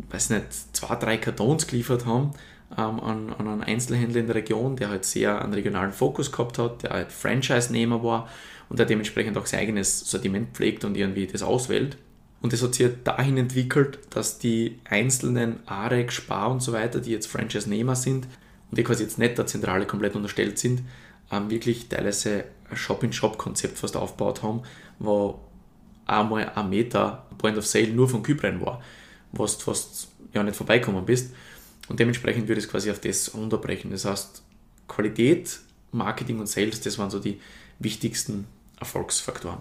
weiß 0.09 0.31
nicht, 0.31 0.45
zwei, 0.75 0.95
drei 0.95 1.17
Kartons 1.17 1.67
geliefert 1.67 2.05
haben 2.05 2.31
ähm, 2.77 2.99
an, 2.99 3.33
an 3.37 3.47
einen 3.47 3.63
Einzelhändler 3.63 4.21
in 4.21 4.27
der 4.27 4.35
Region, 4.35 4.75
der 4.75 4.89
halt 4.89 5.05
sehr 5.05 5.41
einen 5.41 5.53
regionalen 5.53 5.91
Fokus 5.91 6.31
gehabt 6.31 6.57
hat, 6.57 6.83
der 6.83 6.91
halt 6.91 7.11
Franchise-Nehmer 7.11 8.03
war 8.03 8.29
und 8.69 8.79
der 8.79 8.85
dementsprechend 8.85 9.37
auch 9.37 9.45
sein 9.45 9.59
eigenes 9.59 9.99
Sortiment 9.99 10.55
pflegt 10.55 10.83
und 10.83 10.97
irgendwie 10.97 11.27
das 11.27 11.43
auswählt. 11.43 11.97
Und 12.41 12.51
das 12.51 12.61
hat 12.61 12.75
sich 12.75 12.87
halt 12.87 13.07
dahin 13.07 13.37
entwickelt, 13.37 13.99
dass 14.09 14.37
die 14.37 14.79
einzelnen 14.83 15.59
AREG, 15.65 16.11
Spar 16.11 16.51
und 16.51 16.61
so 16.61 16.73
weiter, 16.73 16.99
die 16.99 17.11
jetzt 17.11 17.27
Franchise-Nehmer 17.27 17.95
sind 17.95 18.27
und 18.69 18.77
die 18.77 18.83
quasi 18.83 19.03
jetzt 19.03 19.17
nicht 19.17 19.37
der 19.37 19.45
Zentrale 19.45 19.85
komplett 19.85 20.15
unterstellt 20.15 20.59
sind, 20.59 20.81
ähm, 21.33 21.49
wirklich 21.49 21.89
teilweise 21.89 22.45
ein 22.69 22.77
Shop-in-Shop-Konzept 22.77 23.77
fast 23.77 23.97
aufgebaut 23.97 24.43
haben, 24.43 24.61
wo 24.99 25.39
einmal 26.05 26.49
ein 26.49 26.69
Meter 26.69 27.25
Point 27.37 27.57
of 27.57 27.65
Sale 27.65 27.89
nur 27.89 28.07
von 28.07 28.23
Kypern 28.23 28.61
war, 28.61 28.81
wo 29.31 29.45
du 29.45 29.51
fast 29.51 30.07
ja 30.33 30.43
nicht 30.43 30.55
vorbeikommen 30.55 31.05
bist. 31.05 31.33
Und 31.89 31.99
dementsprechend 31.99 32.47
würde 32.47 32.59
ich 32.59 32.65
es 32.65 32.71
quasi 32.71 32.91
auf 32.91 32.99
das 32.99 33.33
runterbrechen. 33.33 33.91
Das 33.91 34.05
heißt, 34.05 34.43
Qualität, 34.87 35.59
Marketing 35.91 36.39
und 36.39 36.47
Sales, 36.47 36.81
das 36.81 36.97
waren 36.97 37.09
so 37.09 37.19
die 37.19 37.39
wichtigsten 37.79 38.47
Erfolgsfaktoren. 38.79 39.59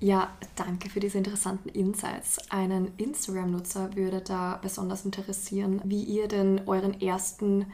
Ja, 0.00 0.36
danke 0.56 0.90
für 0.90 1.00
diese 1.00 1.18
interessanten 1.18 1.68
Insights. 1.70 2.38
Einen 2.50 2.92
Instagram-Nutzer 2.98 3.96
würde 3.96 4.20
da 4.20 4.58
besonders 4.60 5.04
interessieren, 5.04 5.80
wie 5.84 6.02
ihr 6.02 6.28
denn 6.28 6.62
euren 6.66 7.00
ersten 7.00 7.66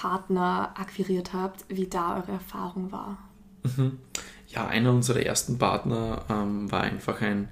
Partner 0.00 0.74
akquiriert 0.76 1.32
habt, 1.32 1.64
wie 1.68 1.88
da 1.88 2.18
eure 2.18 2.30
Erfahrung 2.30 2.92
war. 2.92 3.18
Mhm. 3.64 3.98
Ja, 4.46 4.68
einer 4.68 4.92
unserer 4.92 5.26
ersten 5.26 5.58
Partner 5.58 6.24
ähm, 6.30 6.70
war 6.70 6.82
einfach 6.82 7.20
ein, 7.20 7.48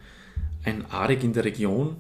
ein 0.64 0.86
Arik 0.88 1.24
in 1.24 1.32
der 1.32 1.44
Region, 1.44 1.96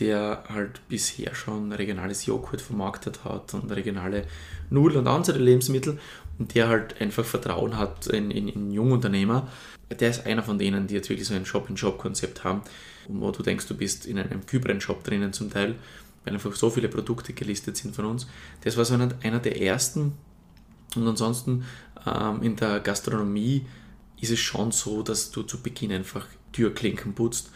der 0.00 0.42
halt 0.48 0.80
bisher 0.88 1.32
schon 1.36 1.70
regionales 1.70 2.26
Joghurt 2.26 2.60
vermarktet 2.60 3.24
hat 3.24 3.54
und 3.54 3.70
regionale 3.70 4.24
Nudeln 4.68 5.06
und 5.06 5.06
andere 5.06 5.38
Lebensmittel 5.38 6.00
und 6.40 6.56
der 6.56 6.66
halt 6.66 7.00
einfach 7.00 7.24
Vertrauen 7.24 7.78
hat 7.78 8.08
in, 8.08 8.32
in, 8.32 8.48
in 8.48 8.72
Jungunternehmer. 8.72 9.46
Der 10.00 10.10
ist 10.10 10.26
einer 10.26 10.42
von 10.42 10.58
denen, 10.58 10.88
die 10.88 10.94
jetzt 10.94 11.08
wirklich 11.08 11.28
so 11.28 11.34
ein 11.34 11.46
Shop-in-Shop-Konzept 11.46 12.42
haben, 12.42 12.62
wo 13.06 13.30
du 13.30 13.44
denkst, 13.44 13.68
du 13.68 13.76
bist 13.76 14.06
in 14.06 14.18
einem 14.18 14.44
Kybren-Shop 14.44 15.04
drinnen 15.04 15.32
zum 15.32 15.50
Teil, 15.50 15.76
weil 16.24 16.34
einfach 16.34 16.54
so 16.54 16.70
viele 16.70 16.88
Produkte 16.88 17.32
gelistet 17.32 17.76
sind 17.76 17.94
von 17.94 18.04
uns. 18.04 18.26
Das 18.62 18.76
war 18.76 18.84
so 18.84 18.94
einer, 18.94 19.38
der 19.38 19.62
ersten. 19.62 20.12
Und 20.96 21.06
ansonsten 21.06 21.64
ähm, 22.06 22.42
in 22.42 22.56
der 22.56 22.80
Gastronomie 22.80 23.66
ist 24.20 24.30
es 24.30 24.40
schon 24.40 24.72
so, 24.72 25.02
dass 25.02 25.30
du 25.30 25.42
zu 25.42 25.60
Beginn 25.62 25.92
einfach 25.92 26.26
Türklinken 26.52 27.14
putzt 27.14 27.50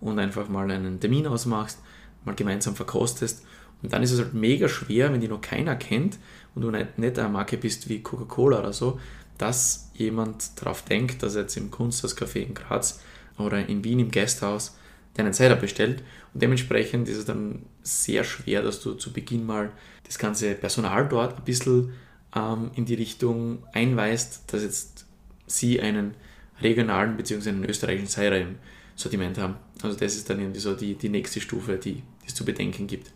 und 0.00 0.18
einfach 0.18 0.48
mal 0.48 0.70
einen 0.70 1.00
Termin 1.00 1.26
ausmachst, 1.26 1.78
mal 2.24 2.34
gemeinsam 2.34 2.76
verkostest. 2.76 3.44
Und 3.82 3.92
dann 3.92 4.02
ist 4.02 4.12
es 4.12 4.20
halt 4.20 4.34
mega 4.34 4.68
schwer, 4.68 5.12
wenn 5.12 5.20
die 5.20 5.28
noch 5.28 5.40
keiner 5.40 5.74
kennt 5.76 6.18
und 6.54 6.62
du 6.62 6.70
nicht, 6.70 6.98
nicht 6.98 7.18
eine 7.18 7.28
Marke 7.28 7.56
bist 7.56 7.88
wie 7.88 8.02
Coca-Cola 8.02 8.60
oder 8.60 8.72
so, 8.72 9.00
dass 9.38 9.90
jemand 9.94 10.60
darauf 10.60 10.84
denkt, 10.84 11.22
dass 11.22 11.34
jetzt 11.34 11.56
im 11.56 11.70
Kunsthauscafé 11.70 12.40
in 12.40 12.54
Graz 12.54 13.00
oder 13.38 13.66
in 13.66 13.82
Wien 13.82 13.98
im 13.98 14.10
Gasthaus 14.10 14.76
deinen 15.14 15.32
Cider 15.32 15.56
bestellt. 15.56 16.02
Und 16.32 16.42
dementsprechend 16.42 17.08
ist 17.08 17.18
es 17.18 17.24
dann 17.24 17.66
sehr 17.82 18.24
schwer, 18.24 18.62
dass 18.62 18.80
du 18.80 18.94
zu 18.94 19.12
Beginn 19.12 19.44
mal 19.44 19.70
das 20.04 20.18
ganze 20.18 20.54
Personal 20.54 21.08
dort 21.08 21.38
ein 21.38 21.44
bisschen 21.44 21.92
ähm, 22.34 22.70
in 22.74 22.84
die 22.84 22.94
Richtung 22.94 23.64
einweist, 23.72 24.52
dass 24.52 24.62
jetzt 24.62 25.06
sie 25.46 25.80
einen 25.80 26.14
regionalen 26.60 27.16
bzw. 27.16 27.50
einen 27.50 27.64
österreichischen 27.64 28.08
Cider 28.08 28.38
im 28.38 28.56
Sortiment 28.94 29.38
haben. 29.38 29.56
Also 29.82 29.96
das 29.98 30.14
ist 30.14 30.30
dann 30.30 30.40
irgendwie 30.40 30.60
so 30.60 30.74
die, 30.74 30.94
die 30.94 31.08
nächste 31.08 31.40
Stufe, 31.40 31.76
die, 31.76 31.94
die 31.94 32.26
es 32.26 32.34
zu 32.34 32.44
bedenken 32.44 32.86
gibt. 32.86 33.10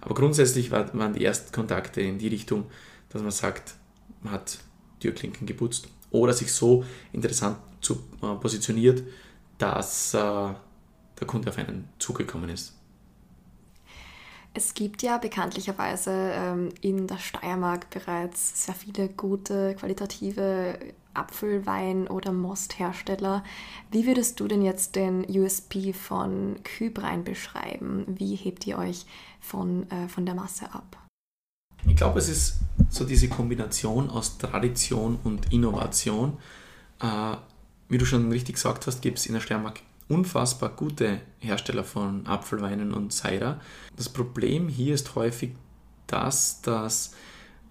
Aber 0.00 0.14
grundsätzlich 0.14 0.70
waren 0.70 1.14
die 1.14 1.24
ersten 1.24 1.50
Kontakte 1.50 2.02
in 2.02 2.18
die 2.18 2.28
Richtung, 2.28 2.66
dass 3.08 3.22
man 3.22 3.30
sagt, 3.30 3.74
man 4.22 4.34
hat 4.34 4.58
Türklinken 5.00 5.46
geputzt 5.46 5.88
oder 6.10 6.32
sich 6.32 6.52
so 6.52 6.84
interessant 7.12 7.56
zu, 7.80 8.04
äh, 8.22 8.34
positioniert, 8.34 9.02
dass 9.58 10.14
äh, 10.14 10.54
der 11.24 11.30
Kunde 11.30 11.48
auf 11.48 11.58
einen 11.58 11.88
zugekommen 11.98 12.50
ist. 12.50 12.74
Es 14.56 14.74
gibt 14.74 15.02
ja 15.02 15.18
bekanntlicherweise 15.18 16.12
ähm, 16.12 16.68
in 16.80 17.08
der 17.08 17.18
Steiermark 17.18 17.90
bereits 17.90 18.66
sehr 18.66 18.74
viele 18.74 19.08
gute, 19.08 19.74
qualitative 19.74 20.78
Apfelwein- 21.12 22.06
oder 22.06 22.32
Mosthersteller. 22.32 23.42
Wie 23.90 24.06
würdest 24.06 24.38
du 24.38 24.46
denn 24.46 24.62
jetzt 24.62 24.94
den 24.94 25.24
USP 25.28 25.92
von 25.92 26.56
Kybrein 26.62 27.24
beschreiben? 27.24 28.04
Wie 28.06 28.36
hebt 28.36 28.64
ihr 28.66 28.78
euch 28.78 29.06
von, 29.40 29.90
äh, 29.90 30.08
von 30.08 30.24
der 30.24 30.36
Masse 30.36 30.72
ab? 30.72 30.98
Ich 31.86 31.96
glaube, 31.96 32.20
es 32.20 32.28
ist 32.28 32.60
so 32.90 33.04
diese 33.04 33.28
Kombination 33.28 34.08
aus 34.08 34.38
Tradition 34.38 35.18
und 35.24 35.52
Innovation. 35.52 36.38
Äh, 37.00 37.36
wie 37.88 37.98
du 37.98 38.06
schon 38.06 38.30
richtig 38.30 38.54
gesagt 38.54 38.86
hast, 38.86 39.02
gibt 39.02 39.18
es 39.18 39.26
in 39.26 39.34
der 39.34 39.40
Steiermark 39.40 39.80
unfassbar 40.08 40.70
gute 40.70 41.20
Hersteller 41.38 41.84
von 41.84 42.26
Apfelweinen 42.26 42.92
und 42.92 43.12
Cider. 43.12 43.60
Das 43.96 44.08
Problem 44.08 44.68
hier 44.68 44.94
ist 44.94 45.14
häufig 45.14 45.52
das, 46.06 46.60
dass 46.62 47.14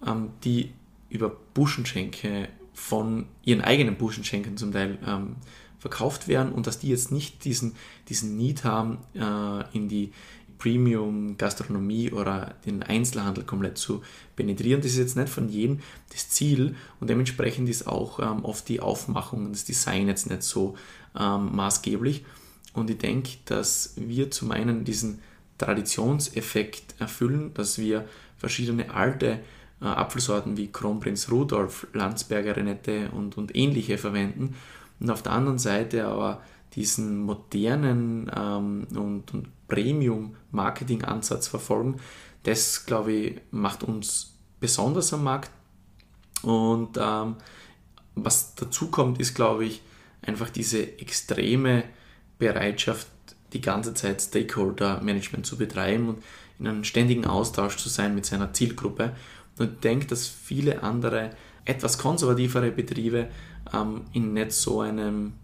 ähm, 0.06 0.30
die 0.42 0.72
über 1.08 1.30
Buschenschenke 1.54 2.48
von 2.72 3.26
ihren 3.44 3.60
eigenen 3.60 3.96
Buschenschenken 3.96 4.56
zum 4.56 4.72
Teil 4.72 4.98
ähm, 5.06 5.36
verkauft 5.78 6.28
werden 6.28 6.52
und 6.52 6.66
dass 6.66 6.78
die 6.78 6.88
jetzt 6.88 7.12
nicht 7.12 7.44
diesen, 7.44 7.76
diesen 8.08 8.36
Need 8.36 8.64
haben, 8.64 8.98
äh, 9.14 9.76
in 9.76 9.88
die 9.88 10.12
Premium-Gastronomie 10.64 12.10
oder 12.10 12.54
den 12.64 12.82
Einzelhandel 12.82 13.44
komplett 13.44 13.76
zu 13.76 14.02
penetrieren. 14.34 14.80
Das 14.80 14.92
ist 14.92 14.98
jetzt 14.98 15.16
nicht 15.16 15.28
von 15.28 15.50
jedem 15.50 15.80
das 16.10 16.30
Ziel 16.30 16.74
und 17.00 17.10
dementsprechend 17.10 17.68
ist 17.68 17.86
auch 17.86 18.18
ähm, 18.18 18.44
oft 18.44 18.66
die 18.70 18.80
Aufmachung 18.80 19.44
und 19.44 19.52
das 19.52 19.64
Design 19.64 20.08
jetzt 20.08 20.30
nicht 20.30 20.42
so 20.42 20.74
ähm, 21.18 21.54
maßgeblich. 21.54 22.24
Und 22.72 22.88
ich 22.88 22.96
denke, 22.96 23.32
dass 23.44 23.92
wir 23.96 24.30
zum 24.30 24.52
einen 24.52 24.84
diesen 24.84 25.20
Traditionseffekt 25.58 26.94
erfüllen, 26.98 27.52
dass 27.52 27.78
wir 27.78 28.08
verschiedene 28.38 28.90
alte 28.90 29.40
äh, 29.82 29.84
Apfelsorten 29.84 30.56
wie 30.56 30.72
Kronprinz 30.72 31.30
Rudolf, 31.30 31.86
Landsberger 31.92 32.56
Renette 32.56 33.10
und, 33.10 33.36
und 33.36 33.54
ähnliche 33.54 33.98
verwenden 33.98 34.54
und 34.98 35.10
auf 35.10 35.22
der 35.22 35.32
anderen 35.32 35.58
Seite 35.58 36.06
aber 36.06 36.40
diesen 36.74 37.22
modernen 37.22 38.30
ähm, 38.34 38.86
und, 38.94 39.32
und 39.32 39.68
Premium-Marketing-Ansatz 39.68 41.48
verfolgen, 41.48 41.96
das, 42.42 42.86
glaube 42.86 43.12
ich, 43.12 43.40
macht 43.50 43.82
uns 43.82 44.36
besonders 44.60 45.12
am 45.12 45.24
Markt. 45.24 45.50
Und 46.42 46.98
ähm, 47.00 47.36
was 48.14 48.54
dazu 48.54 48.90
kommt, 48.90 49.20
ist, 49.20 49.34
glaube 49.34 49.64
ich, 49.64 49.82
einfach 50.22 50.50
diese 50.50 50.98
extreme 50.98 51.84
Bereitschaft, 52.38 53.08
die 53.52 53.60
ganze 53.60 53.94
Zeit 53.94 54.20
Stakeholder-Management 54.20 55.46
zu 55.46 55.56
betreiben. 55.56 56.08
Und 56.08 56.22
in 56.58 56.66
einem 56.66 56.84
ständigen 56.84 57.26
Austausch 57.26 57.76
zu 57.76 57.88
sein 57.88 58.14
mit 58.14 58.26
seiner 58.26 58.52
Zielgruppe. 58.52 59.14
Und 59.58 59.72
ich 59.74 59.80
denke, 59.80 60.06
dass 60.06 60.26
viele 60.26 60.82
andere 60.82 61.30
etwas 61.64 61.98
konservativere 61.98 62.70
Betriebe 62.70 63.28
ähm, 63.72 64.02
in 64.12 64.32
nicht 64.32 64.52
so 64.52 64.80
einem 64.80 65.34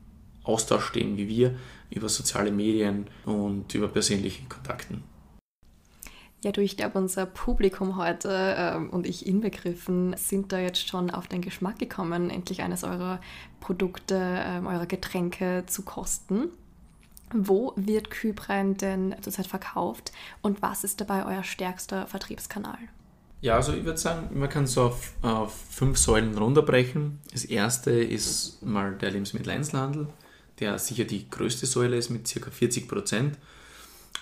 Austausch 0.44 0.87
stehen 0.87 1.16
wie 1.16 1.29
wir 1.29 1.55
über 1.90 2.09
soziale 2.09 2.50
Medien 2.50 3.07
und 3.24 3.74
über 3.74 3.88
persönliche 3.88 4.44
Kontakten. 4.48 5.03
Ja, 6.42 6.53
du, 6.53 6.62
ich 6.62 6.79
glaube, 6.79 6.98
unser 6.98 7.26
Publikum 7.26 7.96
heute 7.96 8.55
ähm, 8.57 8.88
und 8.90 9.07
ich 9.07 9.26
inbegriffen 9.26 10.16
sind 10.16 10.53
da 10.53 10.59
jetzt 10.59 10.88
schon 10.88 11.11
auf 11.11 11.29
den 11.29 11.42
Geschmack 11.42 11.79
gekommen, 11.79 12.31
endlich 12.31 12.62
eines 12.62 12.83
eurer 12.83 13.20
Produkte, 13.61 14.16
ähm, 14.18 14.66
eurer 14.66 14.87
Getränke 14.87 15.64
zu 15.66 15.83
kosten. 15.83 16.48
Wo 17.33 17.74
wird 17.76 18.11
Kybrein 18.11 18.76
denn 18.76 19.14
zurzeit 19.20 19.46
verkauft 19.46 20.12
und 20.40 20.62
was 20.62 20.83
ist 20.83 21.00
dabei 21.03 21.26
euer 21.26 21.44
stärkster 21.44 22.07
Vertriebskanal? 22.07 22.79
Ja, 23.42 23.57
also 23.57 23.72
ich 23.72 23.85
würde 23.85 23.98
sagen, 23.98 24.38
man 24.38 24.48
kann 24.48 24.66
so 24.66 24.83
auf, 24.83 25.12
auf, 25.22 25.55
fünf 25.55 25.96
Säulen 25.98 26.37
runterbrechen. 26.37 27.20
Das 27.33 27.44
erste 27.44 27.90
ist 27.90 28.62
mal 28.62 28.96
der 28.96 29.12
Lebensmitteleinzelhandel, 29.12 30.09
der 30.61 30.79
sicher 30.79 31.05
die 31.05 31.29
größte 31.29 31.66
Säule 31.66 31.96
ist 31.96 32.11
mit 32.11 32.33
ca. 32.33 32.51
40 32.51 32.88
Prozent. 32.88 33.38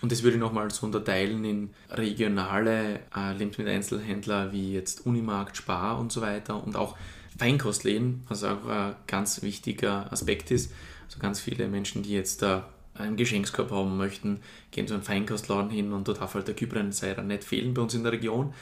Und 0.00 0.12
das 0.12 0.22
würde 0.22 0.36
ich 0.36 0.40
nochmal 0.40 0.70
so 0.70 0.86
unterteilen 0.86 1.44
in 1.44 1.70
regionale 1.90 3.00
äh, 3.16 3.32
Lebensmitteleinzelhändler 3.36 4.52
wie 4.52 4.74
jetzt 4.74 5.04
Unimarkt, 5.06 5.56
Spar 5.56 5.98
und 5.98 6.12
so 6.12 6.20
weiter 6.20 6.62
und 6.62 6.76
auch 6.76 6.96
Feinkostläden, 7.36 8.24
was 8.28 8.44
auch 8.44 8.66
ein 8.66 8.94
ganz 9.06 9.42
wichtiger 9.42 10.12
Aspekt 10.12 10.50
ist. 10.50 10.72
Also 11.06 11.18
ganz 11.18 11.40
viele 11.40 11.68
Menschen, 11.68 12.02
die 12.02 12.12
jetzt 12.12 12.42
da 12.42 12.68
einen 12.94 13.16
Geschenkskorb 13.16 13.70
haben 13.70 13.96
möchten, 13.96 14.40
gehen 14.70 14.86
zu 14.86 14.94
einem 14.94 15.02
Feinkostladen 15.02 15.70
hin 15.70 15.92
und 15.92 16.06
dort 16.06 16.20
darf 16.20 16.34
halt 16.34 16.48
der 16.48 16.54
Kybrensider 16.54 17.22
nicht 17.22 17.44
fehlen 17.44 17.74
bei 17.74 17.82
uns 17.82 17.94
in 17.94 18.02
der 18.02 18.12
Region. 18.12 18.54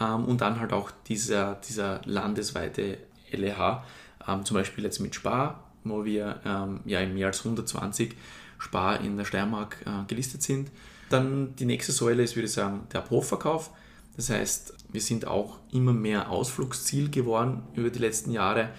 Ähm, 0.00 0.24
und 0.24 0.40
dann 0.40 0.60
halt 0.60 0.72
auch 0.72 0.90
dieser, 1.06 1.56
dieser 1.68 2.00
landesweite 2.04 2.98
LEH, 3.30 3.84
ähm, 4.26 4.44
zum 4.44 4.56
Beispiel 4.56 4.84
jetzt 4.84 5.00
mit 5.00 5.14
Spar, 5.14 5.69
wo 5.84 6.04
wir 6.04 6.40
ähm, 6.44 6.80
ja 6.84 7.00
in 7.00 7.14
mehr 7.14 7.28
als 7.28 7.40
120 7.40 8.14
Spar 8.58 9.00
in 9.00 9.16
der 9.16 9.24
Steiermark 9.24 9.78
äh, 9.86 10.06
gelistet 10.06 10.42
sind. 10.42 10.70
Dann 11.08 11.56
die 11.56 11.64
nächste 11.64 11.92
Säule 11.92 12.22
ist, 12.22 12.36
würde 12.36 12.46
ich 12.46 12.52
sagen, 12.52 12.86
der 12.92 13.08
Hofverkauf. 13.10 13.70
Das 14.16 14.30
heißt, 14.30 14.74
wir 14.92 15.00
sind 15.00 15.26
auch 15.26 15.58
immer 15.72 15.92
mehr 15.92 16.30
Ausflugsziel 16.30 17.10
geworden 17.10 17.62
über 17.74 17.90
die 17.90 17.98
letzten 17.98 18.32
Jahre. 18.32 18.70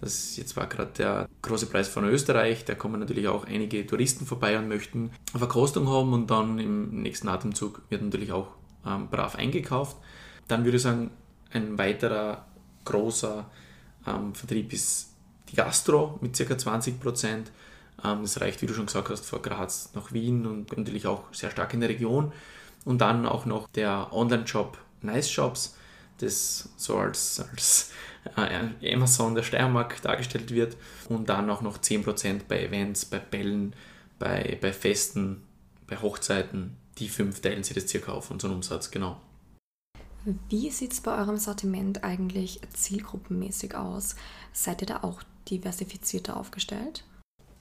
Das 0.00 0.36
jetzt 0.36 0.56
war 0.56 0.66
gerade 0.66 0.90
der 0.98 1.28
große 1.42 1.66
Preis 1.66 1.88
von 1.88 2.04
Österreich. 2.04 2.64
Da 2.64 2.74
kommen 2.74 3.00
natürlich 3.00 3.28
auch 3.28 3.46
einige 3.46 3.86
Touristen 3.86 4.26
vorbei 4.26 4.58
und 4.58 4.68
möchten 4.68 5.12
eine 5.32 5.38
Verkostung 5.38 5.88
haben 5.88 6.12
und 6.12 6.30
dann 6.30 6.58
im 6.58 7.02
nächsten 7.02 7.28
Atemzug 7.28 7.82
wird 7.88 8.02
natürlich 8.02 8.32
auch 8.32 8.48
ähm, 8.84 9.08
brav 9.08 9.36
eingekauft. 9.36 9.96
Dann 10.48 10.64
würde 10.64 10.76
ich 10.76 10.82
sagen, 10.82 11.10
ein 11.52 11.78
weiterer 11.78 12.44
großer 12.84 13.48
ähm, 14.06 14.34
Vertrieb 14.34 14.72
ist 14.72 15.11
Gastro 15.56 16.18
mit 16.20 16.36
ca. 16.36 16.56
20 16.56 17.00
Prozent. 17.00 17.50
Ähm, 18.04 18.22
das 18.22 18.40
reicht, 18.40 18.62
wie 18.62 18.66
du 18.66 18.74
schon 18.74 18.86
gesagt 18.86 19.10
hast, 19.10 19.26
von 19.26 19.42
Graz 19.42 19.90
nach 19.94 20.12
Wien 20.12 20.46
und 20.46 20.76
natürlich 20.76 21.06
auch 21.06 21.32
sehr 21.32 21.50
stark 21.50 21.74
in 21.74 21.80
der 21.80 21.88
Region. 21.88 22.32
Und 22.84 23.00
dann 23.00 23.26
auch 23.26 23.44
noch 23.44 23.68
der 23.68 24.12
Online-Shop 24.12 24.76
Nice 25.02 25.30
Shops, 25.30 25.76
das 26.18 26.68
so 26.76 26.96
als, 26.96 27.44
als 27.50 27.92
äh, 28.36 28.94
Amazon 28.94 29.34
der 29.34 29.42
Steiermark 29.42 30.00
dargestellt 30.02 30.52
wird. 30.52 30.76
Und 31.08 31.28
dann 31.28 31.50
auch 31.50 31.62
noch 31.62 31.78
10% 31.78 32.42
bei 32.48 32.64
Events, 32.64 33.04
bei 33.04 33.18
Bällen, 33.18 33.74
bei, 34.18 34.58
bei 34.60 34.72
Festen, 34.72 35.42
bei 35.86 35.96
Hochzeiten. 35.96 36.76
Die 36.98 37.08
fünf 37.08 37.40
teilen 37.40 37.64
sie 37.64 37.74
das 37.74 37.88
circa 37.88 38.12
auf 38.12 38.30
unseren 38.30 38.52
Umsatz, 38.52 38.90
genau. 38.90 39.20
Wie 40.48 40.70
sieht 40.70 40.92
es 40.92 41.00
bei 41.00 41.18
eurem 41.18 41.36
Sortiment 41.36 42.04
eigentlich 42.04 42.60
zielgruppenmäßig 42.72 43.74
aus? 43.74 44.14
Seid 44.52 44.80
ihr 44.82 44.86
da 44.86 45.02
auch 45.02 45.22
diversifizierter 45.50 46.36
aufgestellt? 46.36 47.04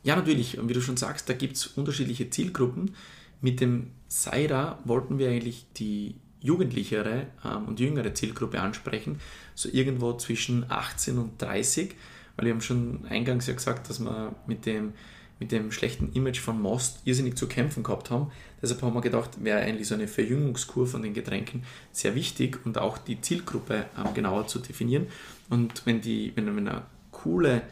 Ja, 0.03 0.15
natürlich. 0.15 0.57
Und 0.57 0.69
wie 0.69 0.73
du 0.73 0.81
schon 0.81 0.97
sagst, 0.97 1.29
da 1.29 1.33
gibt 1.33 1.57
es 1.57 1.67
unterschiedliche 1.67 2.29
Zielgruppen. 2.29 2.95
Mit 3.41 3.59
dem 3.59 3.91
Saira 4.07 4.79
wollten 4.85 5.17
wir 5.17 5.29
eigentlich 5.29 5.65
die 5.77 6.15
jugendlichere 6.41 7.27
ähm, 7.45 7.65
und 7.67 7.79
jüngere 7.79 8.13
Zielgruppe 8.13 8.59
ansprechen, 8.59 9.19
so 9.55 9.69
irgendwo 9.71 10.13
zwischen 10.13 10.65
18 10.69 11.17
und 11.17 11.41
30, 11.41 11.95
weil 12.35 12.45
wir 12.45 12.53
haben 12.53 12.61
schon 12.61 13.05
eingangs 13.09 13.47
ja 13.47 13.53
gesagt, 13.53 13.89
dass 13.89 13.99
wir 13.99 14.35
mit 14.47 14.65
dem, 14.65 14.93
mit 15.39 15.51
dem 15.51 15.71
schlechten 15.71 16.11
Image 16.13 16.39
von 16.39 16.59
Most 16.59 17.01
irrsinnig 17.05 17.35
zu 17.35 17.47
kämpfen 17.47 17.83
gehabt 17.83 18.09
haben. 18.09 18.31
Deshalb 18.61 18.81
haben 18.81 18.93
wir 18.93 19.01
gedacht, 19.01 19.43
wäre 19.43 19.59
eigentlich 19.59 19.87
so 19.87 19.95
eine 19.95 20.07
Verjüngungskur 20.07 20.87
von 20.87 21.03
den 21.03 21.13
Getränken 21.13 21.63
sehr 21.91 22.15
wichtig 22.15 22.59
und 22.65 22.77
auch 22.77 22.97
die 22.97 23.21
Zielgruppe 23.21 23.85
ähm, 23.97 24.13
genauer 24.13 24.47
zu 24.47 24.59
definieren. 24.59 25.07
Und 25.49 25.85
wenn, 25.85 26.01
die, 26.01 26.31
wenn, 26.35 26.55
wenn 26.55 26.67
eine 26.67 26.83
coole 27.23 27.63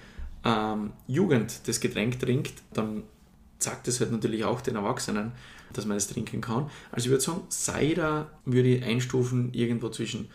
ähm, 0.46 0.92
Jugend 1.08 1.68
das 1.68 1.80
Getränk 1.80 2.20
trinkt, 2.20 2.62
dann 2.74 3.04
sagt 3.58 3.88
es 3.88 4.00
halt 4.00 4.12
natürlich 4.12 4.46
auch 4.46 4.62
den 4.62 4.76
Erwachsenen, 4.76 5.34
dass 5.74 5.86
man 5.86 5.98
es 5.98 6.08
trinken 6.08 6.42
kann. 6.42 6.70
Also 6.92 7.06
ich 7.06 7.12
würde 7.12 7.24
sagen, 7.24 7.42
Cider 7.50 8.32
würde 8.46 8.70
ich 8.70 8.84
einstufen 8.84 9.54
irgendwo 9.54 9.90
zwischen, 9.90 10.30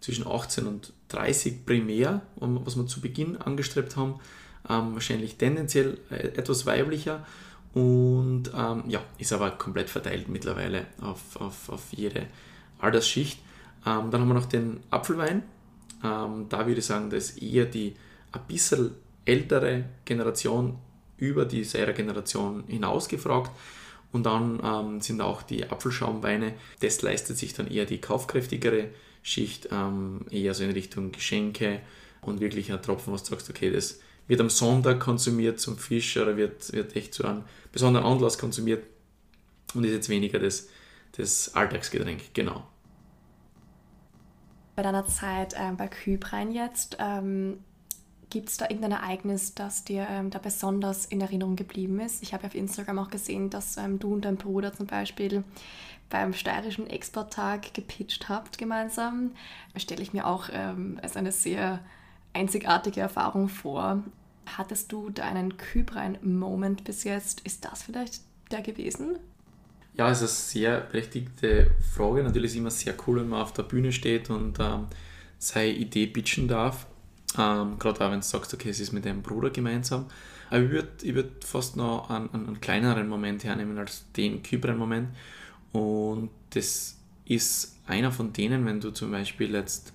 zwischen 0.00 0.26
18 0.26 0.66
und 0.66 0.92
30 1.08 1.66
primär, 1.66 2.22
was 2.36 2.76
wir 2.76 2.86
zu 2.86 3.00
Beginn 3.00 3.36
angestrebt 3.36 3.96
haben. 3.96 4.20
Ähm, 4.68 4.94
wahrscheinlich 4.94 5.36
tendenziell 5.36 5.98
äh, 6.10 6.28
etwas 6.36 6.66
weiblicher 6.66 7.26
und 7.72 8.50
ähm, 8.54 8.84
ja, 8.88 9.02
ist 9.18 9.32
aber 9.32 9.52
komplett 9.52 9.88
verteilt 9.90 10.28
mittlerweile 10.28 10.86
auf, 11.00 11.36
auf, 11.36 11.68
auf 11.68 11.92
jede 11.92 12.26
Altersschicht. 12.78 13.40
Ähm, 13.86 14.10
dann 14.10 14.20
haben 14.20 14.28
wir 14.28 14.34
noch 14.34 14.46
den 14.46 14.80
Apfelwein. 14.90 15.42
Ähm, 16.04 16.46
da 16.48 16.66
würde 16.66 16.80
ich 16.80 16.86
sagen, 16.86 17.10
dass 17.10 17.30
eher 17.30 17.66
die 17.66 17.94
ein 18.32 18.46
bisschen 18.46 18.92
ältere 19.24 19.84
Generation 20.04 20.78
über 21.16 21.44
die 21.44 21.64
Sera-Generation 21.64 22.64
hinaus 22.66 23.08
gefragt. 23.08 23.50
Und 24.12 24.26
dann 24.26 24.60
ähm, 24.64 25.00
sind 25.00 25.20
auch 25.20 25.42
die 25.42 25.70
Apfelschaumweine, 25.70 26.54
das 26.80 27.00
leistet 27.02 27.38
sich 27.38 27.54
dann 27.54 27.68
eher 27.68 27.84
die 27.84 28.00
kaufkräftigere 28.00 28.88
Schicht, 29.22 29.68
ähm, 29.70 30.26
eher 30.30 30.54
so 30.54 30.64
in 30.64 30.72
Richtung 30.72 31.12
Geschenke 31.12 31.80
und 32.20 32.40
wirklich 32.40 32.72
ein 32.72 32.82
Tropfen, 32.82 33.12
was 33.12 33.22
du 33.22 33.30
sagst, 33.30 33.50
okay, 33.50 33.70
das 33.70 34.00
wird 34.26 34.40
am 34.40 34.50
Sonntag 34.50 35.00
konsumiert 35.00 35.60
zum 35.60 35.76
Fisch 35.76 36.16
oder 36.16 36.36
wird, 36.36 36.72
wird 36.72 36.96
echt 36.96 37.14
zu 37.14 37.24
einem 37.24 37.44
besonderen 37.72 38.06
Anlass 38.06 38.38
konsumiert 38.38 38.84
und 39.74 39.84
ist 39.84 39.92
jetzt 39.92 40.08
weniger 40.08 40.38
das, 40.38 40.68
das 41.16 41.54
Alltagsgetränk, 41.54 42.34
genau. 42.34 42.66
Bei 44.74 44.82
deiner 44.82 45.06
Zeit 45.06 45.54
ähm, 45.56 45.76
bei 45.76 45.88
Kübrein 45.88 46.52
jetzt, 46.52 46.96
ähm, 46.98 47.58
Gibt 48.30 48.48
es 48.48 48.56
da 48.56 48.66
irgendein 48.66 48.92
Ereignis, 48.92 49.54
das 49.54 49.82
dir 49.82 50.06
ähm, 50.08 50.30
da 50.30 50.38
besonders 50.38 51.04
in 51.04 51.20
Erinnerung 51.20 51.56
geblieben 51.56 51.98
ist? 51.98 52.22
Ich 52.22 52.32
habe 52.32 52.46
auf 52.46 52.54
Instagram 52.54 53.00
auch 53.00 53.10
gesehen, 53.10 53.50
dass 53.50 53.76
ähm, 53.76 53.98
du 53.98 54.12
und 54.12 54.24
dein 54.24 54.36
Bruder 54.36 54.72
zum 54.72 54.86
Beispiel 54.86 55.42
beim 56.10 56.32
steirischen 56.32 56.88
Exporttag 56.88 57.74
gepitcht 57.74 58.28
habt 58.28 58.56
gemeinsam. 58.56 59.32
Stelle 59.76 60.02
ich 60.02 60.12
mir 60.12 60.26
auch 60.26 60.48
ähm, 60.52 61.00
als 61.02 61.16
eine 61.16 61.32
sehr 61.32 61.80
einzigartige 62.32 63.00
Erfahrung 63.00 63.48
vor. 63.48 64.04
Hattest 64.46 64.92
du 64.92 65.10
da 65.10 65.24
einen 65.24 65.56
Kybrein-Moment 65.56 66.84
bis 66.84 67.02
jetzt? 67.02 67.40
Ist 67.40 67.64
das 67.64 67.82
vielleicht 67.82 68.22
der 68.52 68.62
gewesen? 68.62 69.18
Ja, 69.94 70.08
es 70.08 70.22
ist 70.22 70.56
eine 70.56 70.62
sehr 70.62 70.80
berechtigte 70.82 71.72
Frage. 71.94 72.22
Natürlich 72.22 72.50
ist 72.50 72.54
es 72.54 72.58
immer 72.58 72.70
sehr 72.70 72.94
cool, 73.06 73.20
wenn 73.20 73.28
man 73.28 73.42
auf 73.42 73.52
der 73.52 73.64
Bühne 73.64 73.90
steht 73.90 74.30
und 74.30 74.58
ähm, 74.60 74.86
seine 75.38 75.72
Idee 75.72 76.06
pitchen 76.06 76.46
darf. 76.46 76.86
Ähm, 77.38 77.78
Gerade 77.78 78.04
auch 78.04 78.10
wenn 78.10 78.20
du 78.20 78.26
sagst, 78.26 78.52
okay, 78.54 78.70
es 78.70 78.80
ist 78.80 78.92
mit 78.92 79.04
deinem 79.04 79.22
Bruder 79.22 79.50
gemeinsam. 79.50 80.06
Aber 80.48 80.60
ich 80.60 80.70
würde 80.70 80.88
ich 81.02 81.14
würd 81.14 81.44
fast 81.44 81.76
noch 81.76 82.10
einen, 82.10 82.28
einen, 82.34 82.60
kleineren 82.60 83.08
Moment 83.08 83.44
hernehmen 83.44 83.78
als 83.78 84.04
den 84.16 84.42
Kybren-Moment. 84.42 85.08
Und 85.72 86.30
das 86.50 86.96
ist 87.24 87.76
einer 87.86 88.10
von 88.10 88.32
denen, 88.32 88.66
wenn 88.66 88.80
du 88.80 88.90
zum 88.90 89.12
Beispiel 89.12 89.54
jetzt 89.54 89.92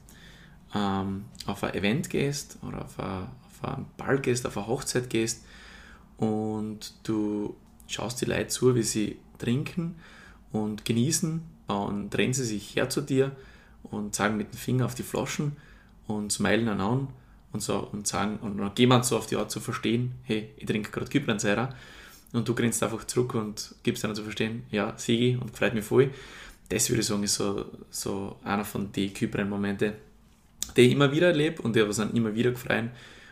ähm, 0.74 1.26
auf 1.46 1.64
ein 1.64 1.74
Event 1.74 2.10
gehst 2.10 2.58
oder 2.62 2.86
auf, 2.86 3.00
ein, 3.00 3.28
auf 3.48 3.64
einen 3.64 3.86
Ball 3.98 4.20
gehst, 4.20 4.46
auf 4.46 4.58
eine 4.58 4.68
Hochzeit 4.68 5.10
gehst 5.10 5.44
und 6.18 6.94
du 7.04 7.56
schaust 7.88 8.22
die 8.22 8.26
Leute 8.26 8.48
zu, 8.48 8.76
wie 8.76 8.84
sie 8.84 9.18
trinken 9.38 9.96
und 10.54 10.86
genießen, 10.86 11.42
dann 11.68 12.10
drehen 12.10 12.34
sie 12.34 12.46
sich 12.46 12.76
her 12.76 12.90
zu 12.90 13.02
dir 13.02 13.36
und 13.84 14.16
zeigen 14.16 14.38
mit 14.38 14.54
dem 14.54 14.58
Finger 14.58 14.86
auf 14.86 14.96
die 14.96 15.04
Flaschen 15.04 15.58
und 16.08 16.32
smilen 16.32 16.68
dann 16.68 16.80
an 16.80 17.08
und 17.56 17.62
so 17.62 17.80
und 17.92 18.06
sagen 18.06 18.38
und 18.42 18.58
dann 18.58 18.72
jemand 18.78 19.06
so 19.06 19.18
auf 19.18 19.26
die 19.26 19.36
Art 19.36 19.50
zu 19.50 19.60
verstehen, 19.60 20.14
hey, 20.24 20.50
ich 20.58 20.66
trinke 20.66 20.92
gerade 20.92 21.10
Kyprenseira 21.10 21.74
und 22.34 22.48
du 22.48 22.54
grinst 22.54 22.84
einfach 22.84 23.04
zurück 23.06 23.34
und 23.34 23.74
gibst 23.82 24.04
dann 24.04 24.14
zu 24.14 24.24
verstehen, 24.24 24.64
ja, 24.70 24.94
Sigi 24.98 25.38
und 25.42 25.56
freut 25.58 25.74
mich 25.74 25.86
voll. 25.86 26.12
Das 26.70 26.90
würde 26.90 27.02
ich 27.02 27.08
sagen, 27.08 27.24
ist 27.24 27.36
so, 27.36 27.66
so 27.90 28.38
einer 28.44 28.66
von 28.66 28.92
den 28.92 29.14
Kypren-Momente, 29.14 29.94
die 30.76 30.82
ich 30.82 30.92
immer 30.92 31.12
wieder 31.12 31.28
erlebe 31.28 31.62
und 31.62 31.76
die 31.76 31.88
was 31.88 31.98
dann 31.98 32.14
immer 32.14 32.36
wieder 32.36 32.52
gefreien. 32.52 32.92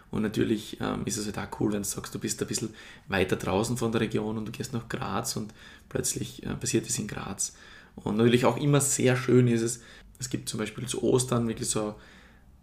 Und 0.10 0.22
natürlich 0.22 0.78
ähm, 0.80 1.02
ist 1.06 1.18
es 1.18 1.26
halt 1.26 1.40
auch 1.40 1.60
cool, 1.60 1.74
wenn 1.74 1.82
du 1.82 1.88
sagst, 1.88 2.14
du 2.14 2.20
bist 2.20 2.42
ein 2.42 2.48
bisschen 2.48 2.70
weiter 3.08 3.36
draußen 3.36 3.78
von 3.78 3.92
der 3.92 4.02
Region 4.02 4.38
und 4.38 4.46
du 4.46 4.52
gehst 4.52 4.72
nach 4.72 4.88
Graz 4.88 5.36
und 5.36 5.54
plötzlich 5.90 6.44
äh, 6.46 6.54
passiert 6.54 6.88
es 6.88 7.00
in 7.00 7.08
Graz. 7.08 7.56
Und 7.96 8.18
natürlich 8.18 8.46
auch 8.46 8.58
immer 8.58 8.80
sehr 8.80 9.18
schön 9.18 9.48
ist 9.48 9.64
es, 9.64 9.82
es 10.20 10.30
gibt 10.30 10.48
zum 10.48 10.60
Beispiel 10.60 10.88
zu 10.88 11.04
Ostern 11.04 11.48
wirklich 11.48 11.68
so 11.68 11.96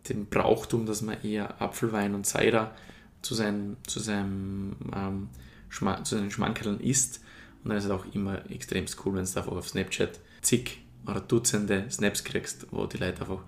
den 0.08 0.26
Brauchtum, 0.26 0.86
dass 0.86 1.02
man 1.02 1.22
eher 1.22 1.60
Apfelwein 1.60 2.14
und 2.14 2.26
Cider 2.26 2.74
zu 3.22 3.34
seinen, 3.34 3.76
zu 3.86 4.00
seinem, 4.00 4.76
ähm, 4.94 5.28
Schma 5.68 6.02
zu 6.04 6.16
seinen 6.16 6.30
Schmankerln 6.30 6.80
isst. 6.80 7.20
Und 7.62 7.70
dann 7.70 7.78
ist 7.78 7.84
es 7.84 7.90
auch 7.90 8.06
immer 8.14 8.50
extrem 8.50 8.86
cool, 9.04 9.14
wenn 9.14 9.24
du 9.24 9.36
einfach 9.36 9.52
auf 9.52 9.68
Snapchat 9.68 10.18
zig 10.40 10.80
oder 11.06 11.20
Dutzende 11.20 11.90
Snaps 11.90 12.24
kriegst, 12.24 12.66
wo 12.70 12.86
die 12.86 12.96
Leute 12.96 13.20
einfach 13.20 13.42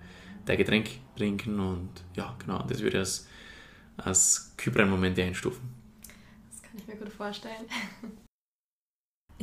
dein 0.45 0.57
Getränk 0.57 0.89
trinken 1.15 1.59
und 1.59 1.89
ja, 2.15 2.35
genau, 2.39 2.63
das 2.67 2.79
würde 2.79 2.97
ich 2.97 2.99
als, 2.99 3.27
als 3.97 4.53
Kypern-Moment 4.57 5.17
einstufen. 5.19 5.61
Das 6.51 6.61
kann 6.61 6.77
ich 6.77 6.87
mir 6.87 6.95
gut 6.95 7.09
vorstellen. 7.09 7.65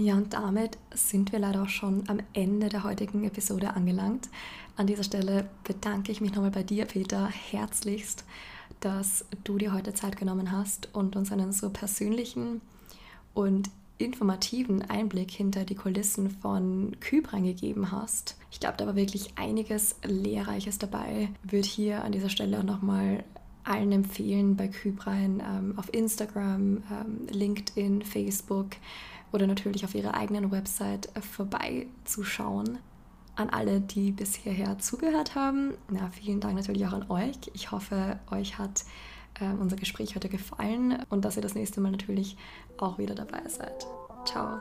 Ja, 0.03 0.15
und 0.15 0.33
damit 0.33 0.79
sind 0.95 1.31
wir 1.31 1.39
leider 1.39 1.65
auch 1.65 1.69
schon 1.69 2.09
am 2.09 2.21
Ende 2.33 2.71
der 2.71 2.85
heutigen 2.85 3.23
Episode 3.25 3.75
angelangt. 3.75 4.31
An 4.79 4.87
dieser 4.87 5.03
Stelle 5.03 5.51
bedanke 5.63 6.11
ich 6.11 6.23
mich 6.23 6.33
nochmal 6.33 6.51
bei 6.51 6.63
dir, 6.63 6.87
Peter, 6.87 7.29
herzlichst, 7.29 8.25
dass 8.81 9.27
du 9.45 9.59
dir 9.59 9.75
heute 9.75 9.93
Zeit 9.93 10.17
genommen 10.17 10.53
hast 10.53 10.89
und 10.95 11.17
uns 11.17 11.31
einen 11.33 11.53
so 11.53 11.69
persönlichen 11.69 12.63
und 13.35 13.69
informativen 13.99 14.81
Einblick 14.89 15.33
hinter 15.33 15.67
die 15.67 15.75
Kulissen 15.75 16.31
von 16.31 16.97
Kypern 17.01 17.45
gegeben 17.45 17.93
hast. 17.93 18.39
Ich 18.51 18.59
glaube, 18.59 18.79
da 18.79 18.87
war 18.87 18.97
wirklich 18.97 19.35
einiges 19.37 19.97
Lehrreiches 20.03 20.79
dabei. 20.79 21.29
Würde 21.43 21.69
hier 21.69 22.05
an 22.05 22.13
dieser 22.13 22.31
Stelle 22.31 22.61
auch 22.61 22.65
nochmal 22.65 23.23
allen 23.65 23.93
empfehlen, 23.93 24.57
bei 24.57 24.69
Kypern 24.69 25.43
ähm, 25.47 25.75
auf 25.77 25.93
Instagram, 25.93 26.79
ähm, 26.91 27.27
LinkedIn, 27.31 28.01
Facebook 28.01 28.71
oder 29.33 29.47
natürlich 29.47 29.85
auf 29.85 29.95
ihrer 29.95 30.15
eigenen 30.15 30.51
Website 30.51 31.09
vorbeizuschauen. 31.21 32.79
An 33.37 33.51
alle, 33.51 33.81
die 33.81 34.13
bis 34.13 34.35
hierher 34.35 34.79
zugehört 34.79 35.35
haben, 35.35 35.75
na, 35.89 36.11
vielen 36.11 36.41
Dank 36.41 36.57
natürlich 36.57 36.87
auch 36.87 36.93
an 36.93 37.11
euch. 37.11 37.37
Ich 37.55 37.71
hoffe, 37.71 38.19
euch 38.31 38.59
hat 38.59 38.85
äh, 39.41 39.51
unser 39.59 39.77
Gespräch 39.77 40.15
heute 40.15 40.29
gefallen 40.29 40.99
und 41.09 41.25
dass 41.25 41.37
ihr 41.37 41.43
das 41.43 41.55
nächste 41.55 41.81
Mal 41.81 41.93
natürlich 41.93 42.37
auch 42.79 42.99
wieder 42.99 43.15
dabei 43.15 43.49
seid. 43.49 43.87
Ciao. 44.25 44.61